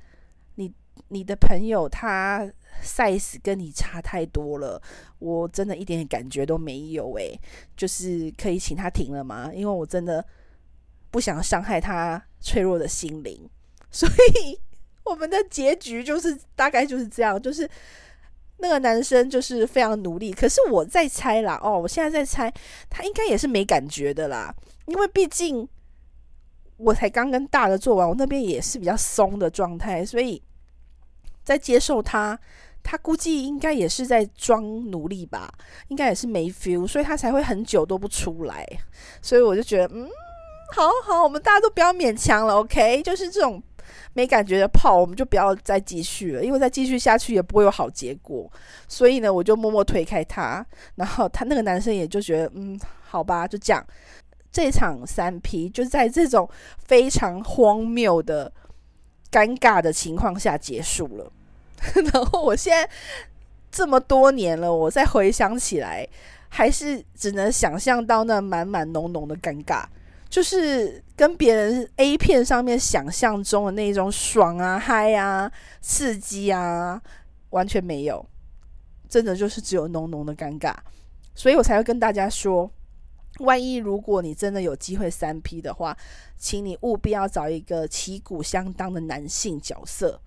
[0.56, 0.74] 你
[1.10, 2.50] 你的朋友他
[2.84, 4.82] size 跟你差太多了，
[5.20, 7.40] 我真的一点感觉都没有诶，
[7.76, 9.52] 就是可以请他停了吗？
[9.54, 10.26] 因为我真的
[11.12, 13.50] 不想伤害他脆弱的心灵，
[13.92, 14.60] 所以
[15.06, 17.70] 我们的结局就是大概就是这样，就是
[18.60, 22.54] 那个男生就是非常努力，可是我在猜啦，哦，我现在在猜，
[22.90, 24.54] 他应该也是没感觉的啦，
[24.86, 25.68] 因为毕竟
[26.78, 30.42] 我才刚跟大的做完，我那边也是比较松的状态，所以。
[31.42, 32.38] 在接受他，
[32.84, 35.52] 他估计应该也是在装努力吧，
[35.88, 38.64] 应该也是没 feel，所以他才会很久都不出来。
[39.20, 40.08] 所以我就觉得，嗯，
[40.76, 43.02] 好好，我们大家都不要勉强了，OK？
[43.02, 43.64] 就是这种
[44.14, 48.52] 没感觉的炮，我们就不要再继续了，因为再继续下去也不会有好结果。
[48.88, 53.86] 所以呢，我就默默推开他，然后他那个男生也就觉得，嗯，好吧，就这样。
[54.52, 56.50] 这场三 P 就在这种
[56.80, 58.52] 非常荒谬的、
[59.32, 61.32] 尴尬的情况下结束了。
[62.12, 62.90] 然后我现在
[63.72, 66.08] 这么多年了，我再回想起来，
[66.50, 69.84] 还是只能想象到那满满浓浓的尴尬，
[70.30, 77.02] 就是跟别人 A 片上面想象中的那种爽啊、嗨啊、刺激啊，
[77.50, 78.24] 完全没有，
[79.10, 80.76] 真的就是只有浓浓的尴尬，
[81.34, 82.72] 所以我才会跟大家说，
[83.40, 85.98] 万一如果你真的有机会三 P 的话，
[86.38, 90.22] 请你务必要找一个旗鼓相当的男性角色。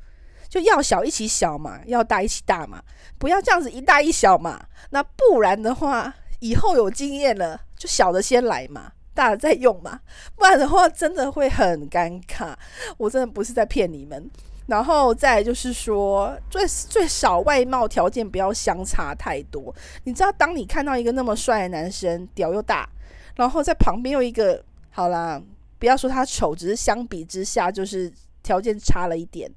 [0.48, 2.82] 就要小一起小嘛，要大一起大嘛，
[3.18, 4.62] 不要这样子一大一小嘛。
[4.90, 10.00] 那不然的话，以后有经验了，就小的先来嘛，大的再用嘛。
[10.36, 12.54] 不然的话，真的会很尴尬。
[12.96, 14.30] 我真的不是在骗你们。
[14.66, 19.74] 然后再就是说，最最少外貌条件不要相差太多。
[20.04, 22.88] 你知道，当你看到一个那么帅的男生，屌又大，
[23.34, 25.42] 然后在旁边有一个，好啦，
[25.80, 28.10] 不要说他丑，只是相比之下，就是
[28.42, 29.50] 条件差了一点。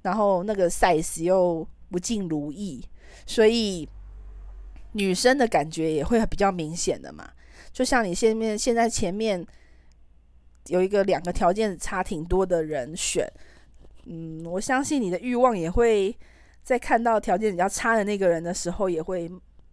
[0.00, 2.82] 然后那个 size 又不尽如意，
[3.26, 3.86] 所以
[4.92, 7.28] 女生的感觉也会比较明显的嘛。
[7.76, 9.46] 就像你现面现在前面
[10.68, 13.30] 有一个两个条件差挺多的人选，
[14.06, 16.16] 嗯，我相信你的欲望也会
[16.62, 19.30] 在看到条件比较差的那个人的时候，也会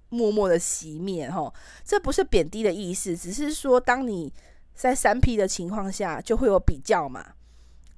[0.10, 1.50] 默默的熄灭哈。
[1.86, 4.34] 这不是贬低的意思，只是说当你
[4.76, 7.26] 在三 P 的情况下，就会有比较嘛。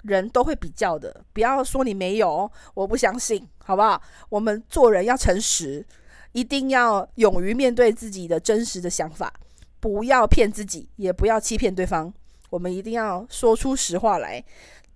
[0.02, 4.00] 人都会比较的，不要说你没有，我不相信，好不好？
[4.28, 5.84] 我们做人要诚实，
[6.30, 9.32] 一定要勇于面对自己的真实的想法，
[9.86, 12.12] 不要骗自己，也不要欺骗对方。
[12.50, 14.44] 我们一定要说出实话来，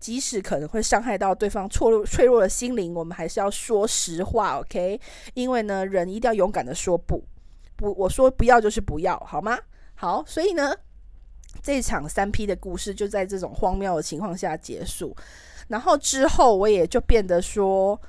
[0.00, 5.00] 即使可能会伤害到对方脆弱脆弱的心灵，我们还是要说实话，OK？
[5.34, 7.22] 因为呢，人一定要勇敢的说不，
[7.76, 9.56] 不，我说不要就是不要，好吗？
[9.94, 10.74] 好，所以呢。
[11.62, 15.14] 这场三 P 的故事就在这种荒谬的情况下结束，
[15.66, 18.00] 然后之后我也就变得说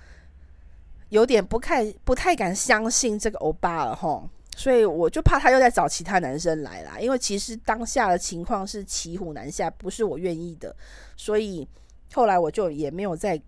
[1.09, 10.75] 有点不太不太敢相信这个欧巴了吼，所以我就怕他又在找其他男生来啦，因为其实当下的情况是骑虎难下，不是我愿意的，
[11.15, 11.67] 所以
[12.13, 13.41] 后来我就也没有再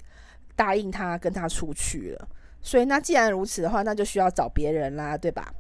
[0.56, 2.28] 答应他跟他出去了。
[2.62, 5.54] 所以那既然如此的话，那就需要找别人啦，对吧？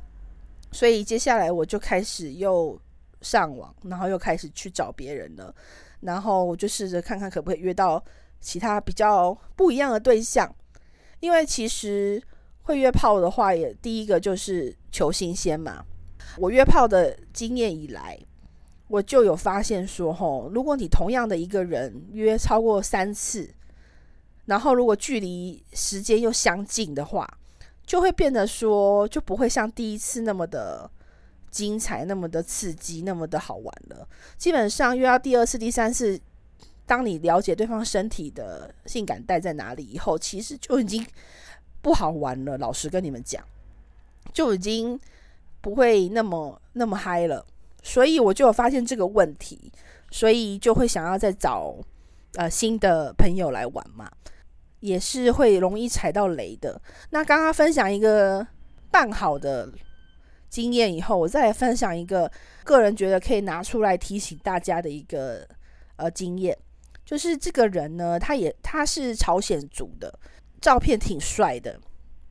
[0.71, 2.79] 所以接下来我就开始又。
[3.23, 5.56] 上网，然后又开始去找别人了，
[6.01, 8.03] 然后我就试着看看可不可以约到
[8.41, 10.53] 其他比较不一样的对象，
[11.21, 12.21] 因为其实
[12.63, 15.86] 会约炮的话，也第一个就是求新鲜嘛。
[16.38, 18.17] 我约炮的经验以来，
[18.88, 23.49] 我就有发现说，吼，如果你同样的一个人约超过三次，
[24.45, 27.28] 然后如果距离时间又相近的话，
[27.86, 30.89] 就会变得说，就不会像第一次那么的。
[31.54, 34.10] 精彩，那么的刺激，那么的好玩了。
[34.39, 36.19] 基本上约到第二次、第三次，
[36.88, 41.06] 当你了解对方身体的性感带在哪里以后，其实就已经
[41.83, 42.57] 不好玩了。
[42.57, 43.43] 老实跟你们讲，
[44.33, 44.99] 就已经
[45.61, 47.45] 不会那么那么嗨了。
[47.83, 49.71] 所以我就有发现这个问题，
[50.09, 51.75] 所以就会想要再找
[52.33, 54.09] 呃新的朋友来玩嘛，
[54.79, 56.81] 也是会容易踩到雷的。
[57.11, 58.47] 那刚刚分享一个
[58.89, 59.71] 办好的。
[60.49, 62.31] 经验以后，我再来分享一个
[62.63, 65.43] 个人觉得可以拿出来提醒大家的一个
[65.95, 66.55] 呃经验，
[67.03, 70.13] 就是这个人呢，他也他是朝鲜族的，
[70.63, 71.78] 照片挺帅的，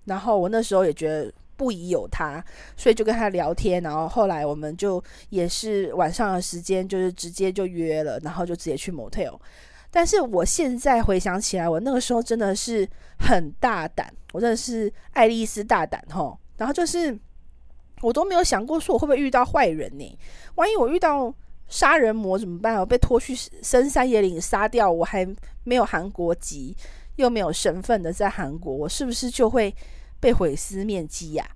[0.07, 2.43] 然后我那时候也觉得不疑有他，
[2.75, 9.39] 所以就跟他聊天，然后后来我们就也是晚上的时间，就是直接就约了，然后就直接去 motel。
[9.91, 17.17] 但是我现在回想起来，我那个时候真的是很大胆，我真的是爱丽丝大胆吼，然后就是。
[18.01, 20.19] 我都没有想过说我会不会遇到坏人呢？
[20.57, 21.33] 万一我遇到
[21.69, 22.77] 杀人魔怎么办？
[22.81, 25.25] 我被拖去深山野岭杀掉，我还
[25.63, 26.77] 没有韩国籍，
[27.17, 29.75] 又没有身份的在韩国，我是不是就会
[30.21, 31.47] 被毁尸灭迹呀？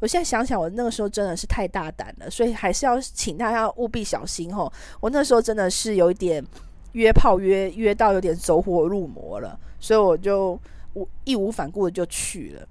[0.00, 4.70] 我现在想想，我那个时候真的是太大胆了，所以还是要请大家务必小心吼。
[5.00, 6.44] 我那时候真的是有一点
[6.92, 10.60] 约炮约约到有点走火入魔了，所以我就
[10.92, 12.68] 我义无反顾的就去了。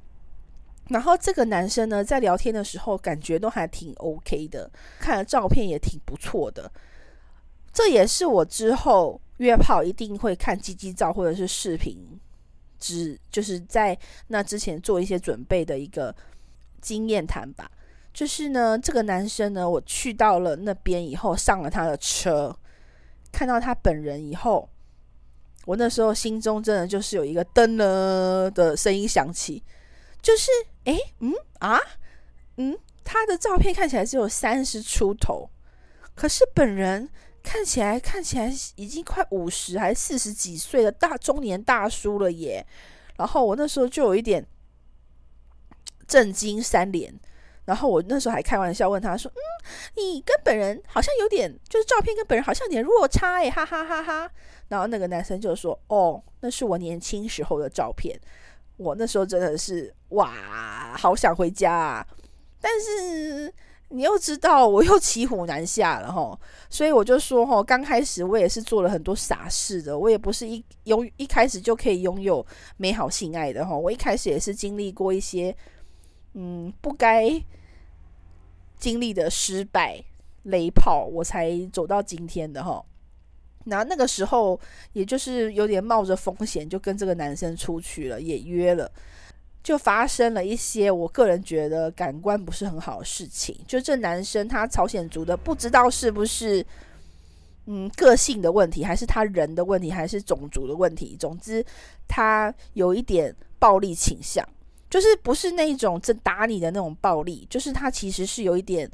[0.89, 6.69] 然后这个男生呢，在聊天的时候感觉都还挺 OK 的，看了照片也挺不错的。
[7.71, 11.97] 这也是我之后约炮一定会看鸡鸡照或者是视频，
[12.83, 16.13] 只就是在那之前做一些准备的一个
[16.81, 17.71] 经验谈吧。
[18.13, 22.53] 就是呢，这个男生呢，我去到了那边以后，上了他的车，
[23.31, 24.67] 看到他本人以后，
[25.65, 29.63] 我那时候心中真的就是有一个噔了的声音响起，
[30.21, 30.51] 就是。
[30.83, 31.79] 诶，嗯啊，
[32.57, 35.49] 嗯，他的照片看起来只有三十出头，
[36.13, 37.07] 可是本人
[37.43, 42.65] 看起来看起来已经快五十还四十几岁的大中年大叔了耶。
[43.17, 44.43] 然后我那时候就有一点
[46.07, 47.13] 震惊三连，
[47.65, 49.39] 然后我那时候还开玩笑问他说：“嗯，
[49.95, 54.31] 你跟本人好像有点，就是照片跟本人好像有点落差诶，哈哈哈哈。”
[54.69, 58.19] 然后那个男生就说：“哦，那是我年轻时候的照片。”
[58.77, 62.07] 我那时候真的是哇，好想回家啊！
[62.59, 63.53] 但是
[63.93, 66.37] 你又知道， 我又骑虎难下了哈，
[66.69, 72.45] 所以我就说哈，刚开始我也是做了很多傻事的，我也不是一拥一开始就可以拥有
[72.77, 75.55] 美好性爱的哈，我一开始也是经历过一些
[76.33, 77.29] 嗯不该
[78.79, 80.03] 经历的失败
[80.43, 82.83] 雷炮，我才走到今天的哈。
[83.65, 84.59] 然后那个时候，
[84.91, 88.91] 也就是有点冒着风险，就跟这个男生出去了，也约了，
[89.63, 93.57] 就发生了一些我个人觉得感官不是很好的事情。
[93.65, 96.63] 就这男生他朝鲜族的，不知道是不是
[97.65, 101.15] 嗯个性的问题，还是他人的问题，还是种族的问题。
[101.17, 101.65] 总之，
[102.07, 104.45] 他有一点暴力倾向，
[104.89, 108.89] 就是不是那种真打你的那种暴力，就是他其实是有一点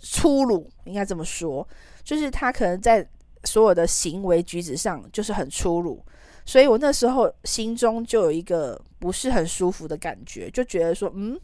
[0.00, 1.66] 粗鲁，应该这么说。
[2.04, 3.06] 就是他可能在
[3.44, 6.02] 所有的行为举止上就是很粗鲁，
[6.48, 11.38] 所以我那时候心中就有一个不是很舒服的感觉，就觉得说，嗯，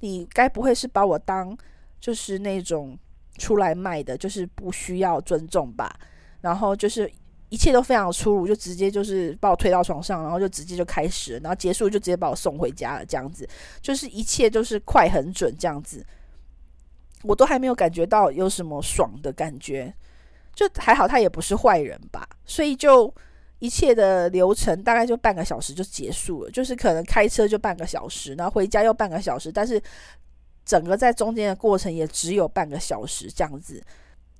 [0.00, 1.56] 你该不会是把我当
[2.00, 2.98] 就是那种
[3.38, 5.96] 出来卖的，就是不需要尊重吧？
[6.40, 7.08] 然后就是
[7.50, 13.48] 一切都非常粗鲁，就直接就是把我推到床上，然后就直接就开始，然后结束就直接把我送回家了，这样子，
[13.80, 16.04] 就是一切都是快很准这样子。
[17.22, 19.94] 我都还没有感觉到有什么爽的感觉，
[20.52, 23.14] 就还好他也不是坏人吧，所以就
[23.58, 29.80] 一切的流程大概就半个小时就结束了，就是可能开车就半个小时，然后回家又半个小时，但是
[30.64, 33.82] 整个在中间的过程也只有半个小时这样子，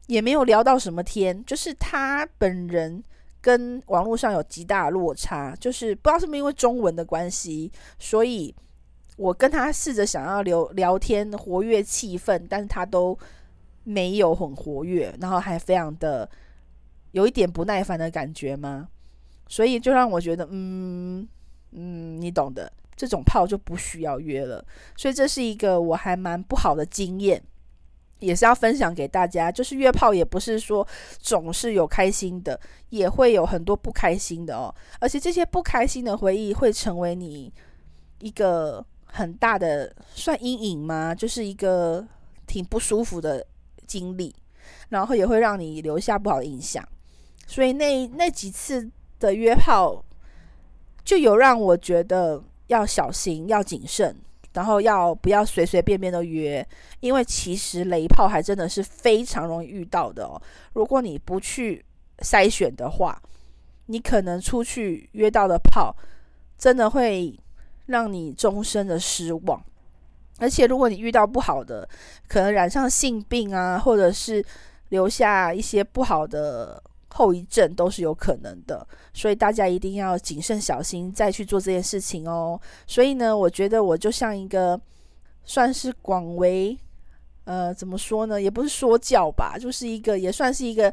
[0.06, 3.02] 也没有聊到什么天，就是他本人
[3.40, 8.54] 跟网络上有极大的落差，就是不知道是不是因为中文的关系，所以。
[9.18, 13.18] 我跟他试着想要聊聊天，活跃气氛，但是他都
[13.82, 16.28] 没有很活跃，然后还非常的
[17.12, 18.88] 有一点不耐烦的感觉吗？
[19.48, 21.26] 所以就让我觉得，嗯
[21.72, 24.64] 嗯，你懂的，这种炮就不需要约了。
[24.96, 27.42] 所以这是一个我还蛮不好的经验，
[28.18, 29.50] 也是要分享给大家。
[29.50, 30.86] 就是约炮也不是说
[31.18, 34.74] 总是有开心的，也会有很多不开心的哦。
[35.00, 37.52] 而且这些不开心的回忆会成为你
[38.20, 38.84] 一个。
[39.08, 41.14] 很大的算阴影吗？
[41.14, 42.06] 就是一个
[42.46, 43.46] 挺不舒服的
[43.86, 44.34] 经历，
[44.90, 46.86] 然后也会让你留下不好的印象。
[47.46, 50.04] 所以那那几次的约炮，
[51.04, 54.16] 就有让我觉得要小心、要谨慎，
[54.54, 56.66] 然后要不要随随便便的约，
[57.00, 60.40] 因为其实雷炮还真的是非常容易遇到的哦。
[60.72, 61.84] 如果你不去
[62.18, 63.20] 筛选的话，
[63.86, 65.96] 你可能出去约到的炮，
[66.56, 67.38] 真的会。
[67.86, 69.64] 让你终身的失望，
[70.40, 71.88] 而且如果你遇到不好的，
[72.26, 74.44] 可能染上性病啊，或者是
[74.88, 76.82] 留下一些不好的
[77.16, 78.86] 后遗症，都是有可能的。
[79.12, 82.60] 所以大家一定要谨慎小心，再去做这件事情哦。
[82.86, 84.80] 所以呢，我觉得我就像一个
[85.44, 86.78] 算是广为，
[87.44, 88.40] 呃，怎么说呢？
[88.40, 90.92] 也不是说教吧，就是一个也算是一个。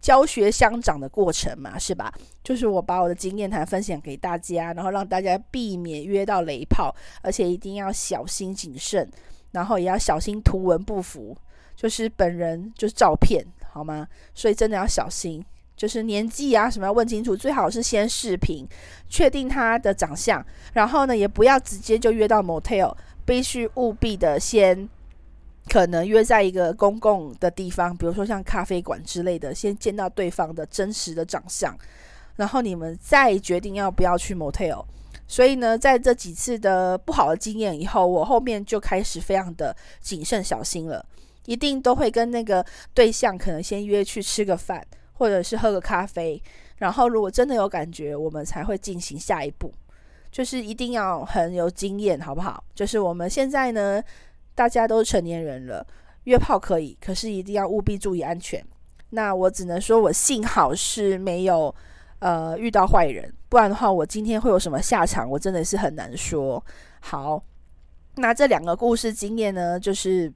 [0.00, 2.10] 教学相长的过程嘛，是吧？
[2.42, 6.90] 就是我把我的经验谈分享给大家，然后让大家避免约到雷炮，
[7.20, 9.06] 而且一定要小心谨慎，
[9.50, 11.36] 然后也要小心图文不符，
[11.76, 14.06] 就是本人就是照片，好吗？
[14.34, 15.44] 所以真的要小心，
[15.76, 18.66] 就是年纪啊什么要问清楚，最好是先视频，
[19.08, 22.94] 确定他的长相，然后呢也不要直接就约到 motel，
[23.24, 24.88] 必须务必的先。
[25.68, 31.76] 可能约在一个公共的地方，比如说像咖啡馆之类的，先见到对方的真实的长相，
[32.34, 34.84] 然后你们再决定要不要去 motel。
[35.28, 41.04] 所以呢，在这几次的不好的经验以后，我后面就开始非常的谨慎小心了，
[41.46, 42.64] 一定都会跟那个
[42.94, 46.42] 对象可能先约去吃个饭，或者是喝个咖啡，
[46.76, 49.72] 然后如果真的有感觉，我们才会进行下一步，
[50.30, 52.62] 就是一定要很有经验，好不好？
[52.74, 54.02] 就是我们现在呢，
[54.54, 55.86] 大家都成年人了，
[56.24, 58.64] 约炮可以，可是一定要务必注意安全。
[59.10, 61.74] 那我只能说我幸好是没有。
[62.20, 66.62] 呃，遇到坏人，不然的话，我今天会有什么下场，我真的是很难说。
[67.00, 67.42] 好，
[68.16, 70.30] 那这两个故事经验呢，就是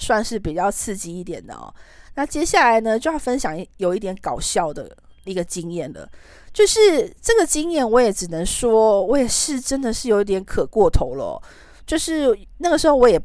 [0.00, 1.72] 算是比较刺激一点的哦。
[2.16, 4.90] 那接下来呢，就要分享有一点搞笑的
[5.24, 6.10] 一个经验了，
[6.52, 11.40] 就是这个经验，我也只能说，我也是真的是有点可过头了。
[11.86, 13.20] 就是那个时候，我也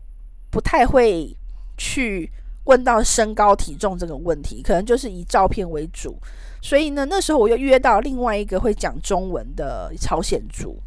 [0.52, 1.36] 不太会
[1.78, 2.30] 去
[2.66, 6.16] 问到身高体重这个问题，可能就是以照片为主。
[6.62, 10.78] 所以呢，那时候我又约到另外一个会讲中文的朝鲜族，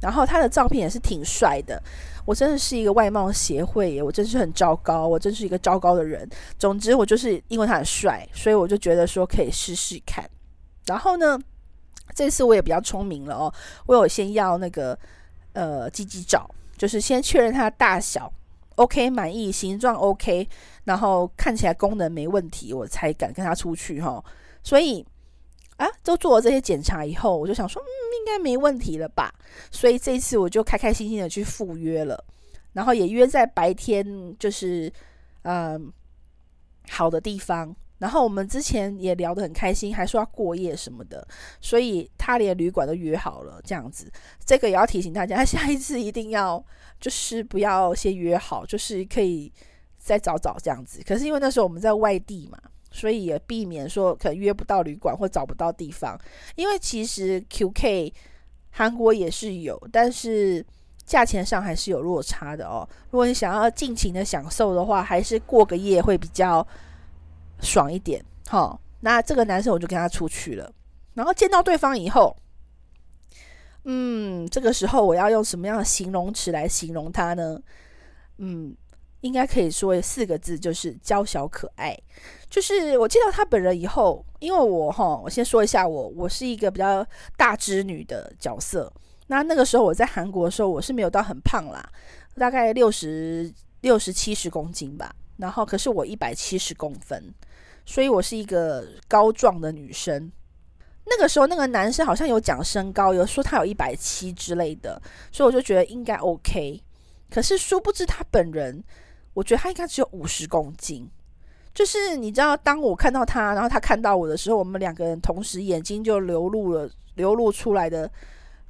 [0.00, 1.82] 然后他的照片也是挺帅的。
[2.28, 6.28] 我真的是一个外貌协会耶，我真是很糟糕，我真是一个糟糕的人。
[6.58, 10.28] 总之，我就是因为他很帅，所以我就觉得说可以试试看。
[10.84, 11.40] 然后呢，
[12.14, 13.54] 这次我也比较聪明了哦，
[13.86, 14.98] 我有先要那个
[15.54, 18.30] 呃鸡鸡照，就是先确认它的大小
[18.74, 20.46] OK 满意，形状 OK，
[20.84, 24.22] 然后看起来功能没问题，我才敢跟他出去哈、
[24.62, 25.02] 所以。
[25.78, 29.32] 啊，都做了这些检查以后，我就想说，嗯，应该没问题了吧？
[29.70, 32.22] 所以这一次我就开开心心的去赴约了，
[32.72, 34.92] 然后也约在白天，就是
[35.42, 35.92] 嗯
[36.90, 37.74] 好的地方。
[37.98, 41.26] 然后我们之前也聊得很开心，还说要过夜什么的，
[41.60, 44.10] 所以他连旅馆都约好了，这样子。
[44.44, 46.64] 这个也要提醒大家， 下一次一定要
[47.00, 49.52] 就是不要先约好，就是可以
[49.96, 51.00] 再找找这样子。
[51.06, 52.58] 可是因为那时候我们在外地嘛。
[52.98, 56.18] 所以也避免说可能约不到旅馆或找不到地方，
[56.56, 58.12] 因为其实 QK
[58.70, 60.64] 韩国也是有，但是
[61.04, 62.86] 价钱上还是有落差的哦。
[63.10, 66.66] 如果你想要尽情的享受的话，还是过个夜会比较
[67.60, 68.20] 爽一点。
[68.48, 70.72] 好，那这个男生我就跟他出去了，
[71.14, 72.36] 然后见到对方以后，
[73.84, 77.60] 嗯，这个时候我要用什么样的形容词来形容他呢？
[78.38, 78.76] 嗯。
[79.20, 81.96] 应该可以说四个字，就是娇小可爱。
[82.48, 87.04] 就是我见到他本人以后，因为我哈，我先说一下我，我是一个比较
[87.36, 88.90] 大只女的角色。
[89.26, 91.86] 那那个时候我在韩国的时候，我是没有到很胖啦，
[92.36, 93.52] 大概六十
[93.82, 95.14] 六十七十公斤吧。
[95.36, 97.34] 然后可是我一百七十公分，
[97.84, 100.32] 所以我是一个高壮的女生。
[101.04, 105.00] 那个时候那个男生好像有讲身高，有说他有一百七之类的，
[105.30, 106.82] 所以我就觉得应该 OK。
[107.28, 108.82] 可是殊不知他本人。
[109.38, 111.08] 我觉得他应该只有五十公斤，
[111.72, 118.10] 就是你知道，当我看到他，然后他看到我的时候，我们两个人同时眼睛就流露了，流露出来的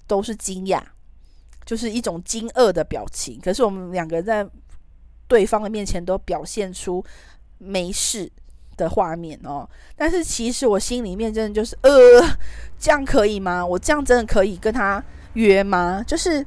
[0.07, 0.83] 都是惊讶，
[1.65, 3.41] 就是一种惊愕的表情。
[3.41, 4.47] 可是我们两个人在
[5.27, 7.03] 对方的面前都表现出
[7.57, 8.31] 没事
[8.77, 9.67] 的画面哦。
[9.97, 11.91] 但是其实我心里面真的就是，呃，
[12.79, 13.65] 这样可以吗？
[13.65, 15.03] 我这样真的可以跟他
[15.33, 16.05] 约吗？
[16.07, 16.45] 就是。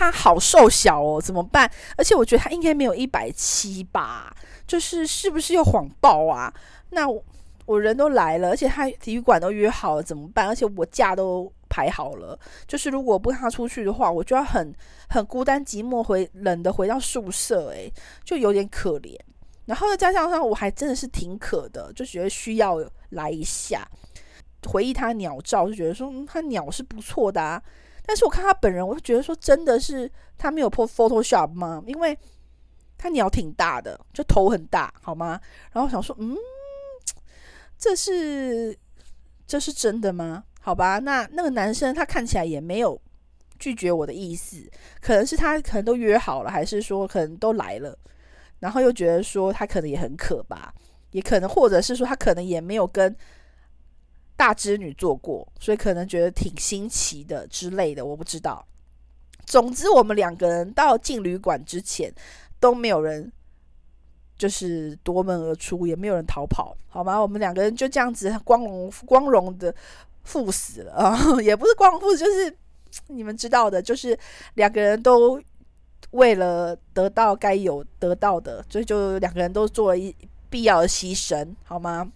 [0.00, 1.70] 他好瘦小哦，怎么办？
[1.98, 4.34] 而且我觉得他应该没有一百七吧，
[4.66, 6.50] 就是是不是又谎报啊？
[6.88, 7.22] 那我，
[7.66, 10.46] 我人都来了，而且他体育馆都约好了，怎么办？
[10.48, 14.74] 而且我假都排好了，就是如果不跟他出去的话，我就要很
[15.10, 17.92] 很孤单寂寞回冷的回到宿舍，诶，
[18.24, 19.14] 就有点可怜。
[19.66, 23.86] 然后再加上上我还真的是挺渴的，就觉得需要来一下，
[24.66, 27.62] 回忆他鸟照，就觉得说，他鸟是不错的啊。
[28.04, 31.82] 但是我看他本人，我就觉得说，真的是他没有破 Photoshop 吗？
[31.86, 32.18] 因为
[32.98, 35.40] 他鸟挺大的，就头很大，好吗？
[35.72, 36.36] 然后想说，嗯，
[37.78, 38.76] 这是
[39.46, 40.44] 这是真的吗？
[40.60, 43.00] 好吧，那那个男生他看起来也没有
[43.58, 44.68] 拒绝我的意思，
[45.00, 47.96] 可能是他可能都约好了，还是说可能都来了，
[48.58, 50.74] 然后又觉得说他可能也很渴吧，
[51.12, 53.14] 也可能或者是说他可能也没有跟。
[54.40, 58.66] 大织女做过，所以可能觉得挺新奇的之类的，我不知道。
[59.44, 62.10] 总之，我们两个人到进旅馆之前
[62.58, 63.30] 都没有人
[64.38, 67.20] 就是夺门而出，也没有人逃跑，好吗？
[67.20, 69.74] 我们两个人就这样子光荣光荣的
[70.22, 72.56] 赴死了啊，也不是光荣赴死，就是
[73.08, 74.18] 你们知道的，就是
[74.54, 75.38] 两个人都
[76.12, 80.16] 为了得到该有得到的，所以就两个人都做了一
[80.48, 82.10] 必要的牺牲，好吗？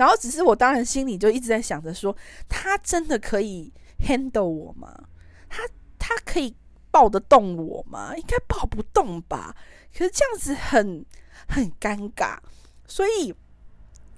[0.00, 2.16] 然后只是我当然心里就一直在想着说，
[2.48, 3.70] 他真的可以
[4.02, 4.98] handle 我吗？
[5.46, 5.62] 他
[5.98, 6.56] 他可以
[6.90, 8.16] 抱得动我吗？
[8.16, 9.54] 应该抱不动吧。
[9.92, 11.04] 可是这样子很
[11.46, 12.38] 很尴尬，
[12.86, 13.30] 所以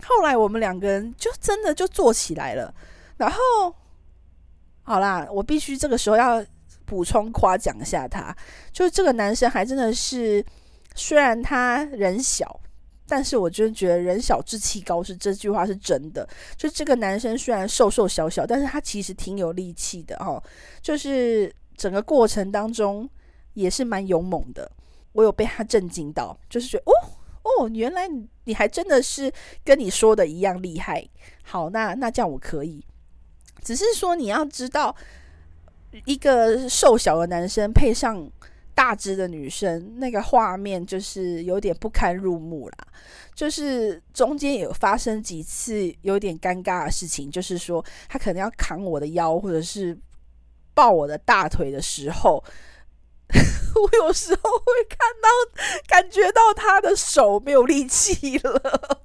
[0.04, 2.72] 后来我们两个人就真的就做起来了。
[3.16, 3.74] 然后，
[4.84, 6.46] 好啦，我必须这个时候要
[6.84, 8.32] 补充夸奖一下他，
[8.70, 10.46] 就是这个男生还真的是，
[10.94, 12.60] 虽然他人小，
[13.12, 16.26] 但是我真觉得人小志气高是这句话是真的。
[16.56, 20.42] 就这个男生虽然瘦瘦小小，但是他其实挺有力气的哦，
[20.80, 23.06] 就是整个过程当中
[23.52, 24.72] 也是蛮勇猛的。
[25.12, 26.94] 我有被他震惊到，就是觉得哦
[27.42, 28.08] 哦，原来
[28.44, 29.30] 你还真的是
[29.62, 31.06] 跟你说的一样厉害。
[31.42, 32.82] 好，那那这样我可以。
[33.62, 34.96] 只是说，你要知道，
[36.06, 38.26] 一个瘦小的男生配上
[38.74, 42.76] 大只的女生，那个画面就是有点不堪入目啦。
[43.34, 49.96] 就是中间有发生几次有点尴尬的事情，就是说他可能要扛我的腰，或者是
[50.74, 52.42] 抱我的大腿的时候，
[53.32, 55.28] 我有时候会看到、
[55.86, 59.02] 感觉到他的手没有力气了。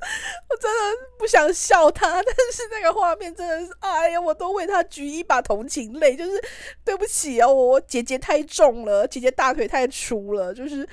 [0.48, 6.16] 我真的不想笑他，但是那个画面真的是，哎呀，我都为他举一把同情泪。
[6.16, 6.42] 就是
[6.84, 10.88] 对不起哦，我姐姐太重了，姐姐大腿太粗了，就是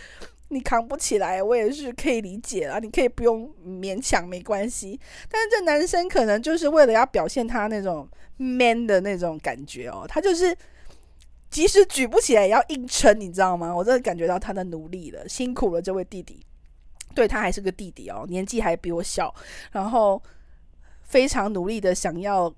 [0.50, 2.80] 你扛不起来，我也是可以理解啊。
[2.80, 5.00] 你可以不用勉强，没关系。
[5.30, 10.56] 但是这男生可能就是为了要表现他那种 man 的那种感觉哦，他就是
[11.50, 13.74] 即使举不起来也要硬撑，你知道吗？
[13.74, 16.46] 我真的感觉到他的努力了，辛苦了这位弟弟。
[17.18, 19.34] 对，他还是个弟弟哦，年纪还比我小，
[19.72, 20.22] 然后
[21.02, 22.54] 非常努力的想要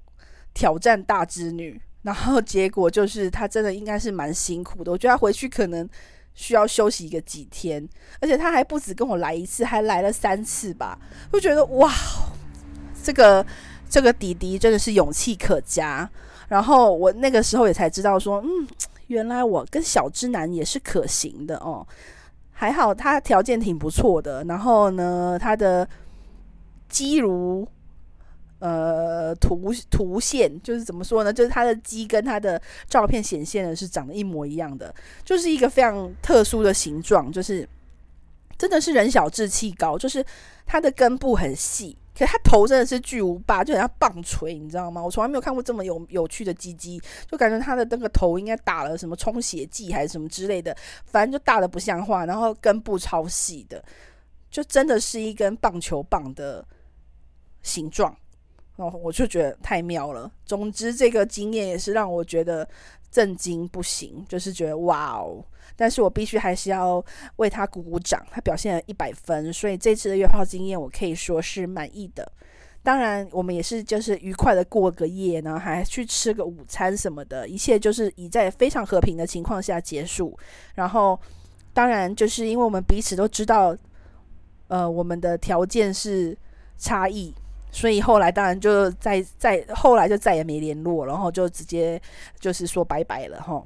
[0.53, 4.91] 挑战大织女，然后结果就是他真的应该是蛮辛苦的。
[4.91, 5.87] 我觉得他回去可能
[6.33, 7.87] 需要休息一个几天，
[8.19, 10.99] 而且他还不止跟我来一次，还来了三次吧。
[11.31, 11.89] 就觉得哇，
[13.01, 13.45] 这个
[13.89, 16.09] 这个弟弟真的是勇气可嘉。
[16.49, 18.67] 然后我那个时候也才知道说，嗯，
[19.07, 21.87] 原来我跟小之男也是可行的哦。
[22.59, 24.43] 还好，他条件挺不错的。
[24.43, 25.87] 然后呢，他的
[26.89, 27.65] 肌如
[28.59, 31.31] 呃图图线，就是怎么说呢？
[31.31, 34.93] 就是他的肌跟他的照片显现的是长得一模一样的，
[35.23, 37.65] 就是一个非常特殊的形状，就是
[38.57, 40.21] 真的是人小志气高，就是
[40.65, 41.95] 他的根部很细。
[42.19, 45.01] 可他头真的是巨无霸，就很像棒槌，你知道吗？
[45.01, 47.01] 我从来没有看过这么有有趣的鸡鸡，
[47.31, 53.81] 就感觉他的那个头应该打了什么充血剂还是什么之类的，反正就大的不像话，然后根部超细的，
[54.51, 56.65] 就真的是一根棒球棒的
[57.63, 58.13] 形状。
[58.75, 60.31] 然后我就觉得太妙了。
[60.45, 62.67] 总之，这个经验也是让我觉得
[63.11, 65.43] 震惊不行，就是觉得哇哦！
[65.75, 67.03] 但是我必须还是要
[67.37, 72.29] 为他鼓鼓掌，他表现了一百分，所以这次的约炮经验我可以说是满意的。
[72.81, 80.37] 当然，我们也是就是愉快的过个夜，然后还去吃个午餐什么的，一切就是以在非常和平的情况下结束。
[80.75, 81.19] 然后，
[81.73, 83.75] 当然就是因为我们彼此都知道，
[84.69, 86.37] 呃，我们的条件是
[86.77, 87.33] 差异。
[87.71, 92.01] 所以后来当然就再再后来就再也没联络，然后就直接
[92.39, 93.63] 就是说拜拜了哈。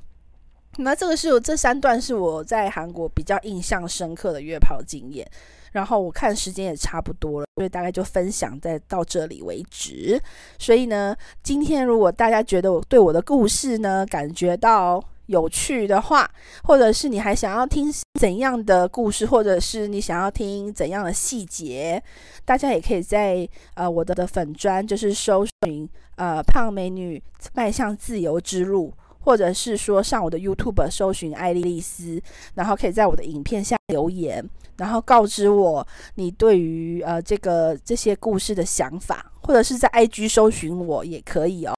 [0.77, 5.27] 那这个是我这三段是我在韩国比较印象深刻的约炮经验。
[5.71, 10.21] 然后我看时间也差不多了，所以大概就分享在到这里为止。
[10.59, 16.29] 所以呢，今天如果大家觉得我对我的故事呢感觉到有趣的话，
[16.63, 22.01] 或者是你还想要听怎样的故事，或者是你想要听怎样的细节，
[22.43, 27.21] 大家也可以在呃我的的粉专，就是搜寻呃胖美女
[27.53, 32.21] 迈向自由之路，或者是说上我的 YouTube 搜寻爱丽丝，
[32.55, 34.43] 然后可以在我的影片下留言，
[34.77, 41.73] 然后告知我你对于呃这个这些故事的想法，或者是在 IG 搜寻我也可以哦，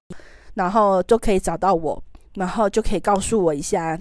[0.54, 2.02] 然后就可以找到我。
[2.36, 3.98] 然后就可以告诉我一下，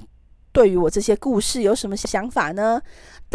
[0.52, 2.82] 对于我这些故事有什么想法呢？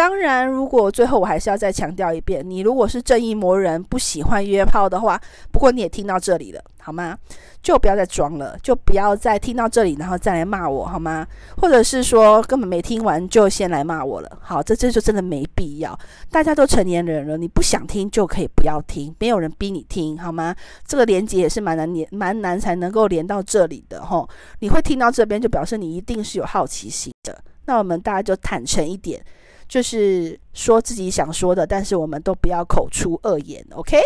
[0.00, 5.20] 当然，如果最后我还是要再强调一遍，你如果是正义魔人，不喜欢约炮的话，
[5.52, 7.18] 不过你也听到这里了，好吗？
[7.62, 11.26] 就不要再装了，就不要再听到这里，然后再来骂我，好吗？
[11.58, 14.38] 或者是说根本没听完就先来骂我了。
[14.40, 15.94] 好，这这就真的没必要。
[16.30, 20.56] 大家都成年人了，你不想听就可以不要听，没有人逼你听，好吗？
[20.86, 24.26] 这个连接也是蛮难连，蛮难才能够连到这里的吼。
[24.60, 27.38] 你会听到这边，就表示你一定是有好奇心的。
[27.66, 29.22] 那我们大家就坦诚一点，
[29.70, 34.00] 就是说自己想说的，但是我们都不要口出恶言，OK？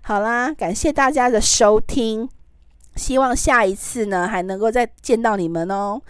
[0.00, 2.28] 好啦，感谢大家的收听。
[2.94, 6.00] 希望下一次呢，还能够再见到你们哦。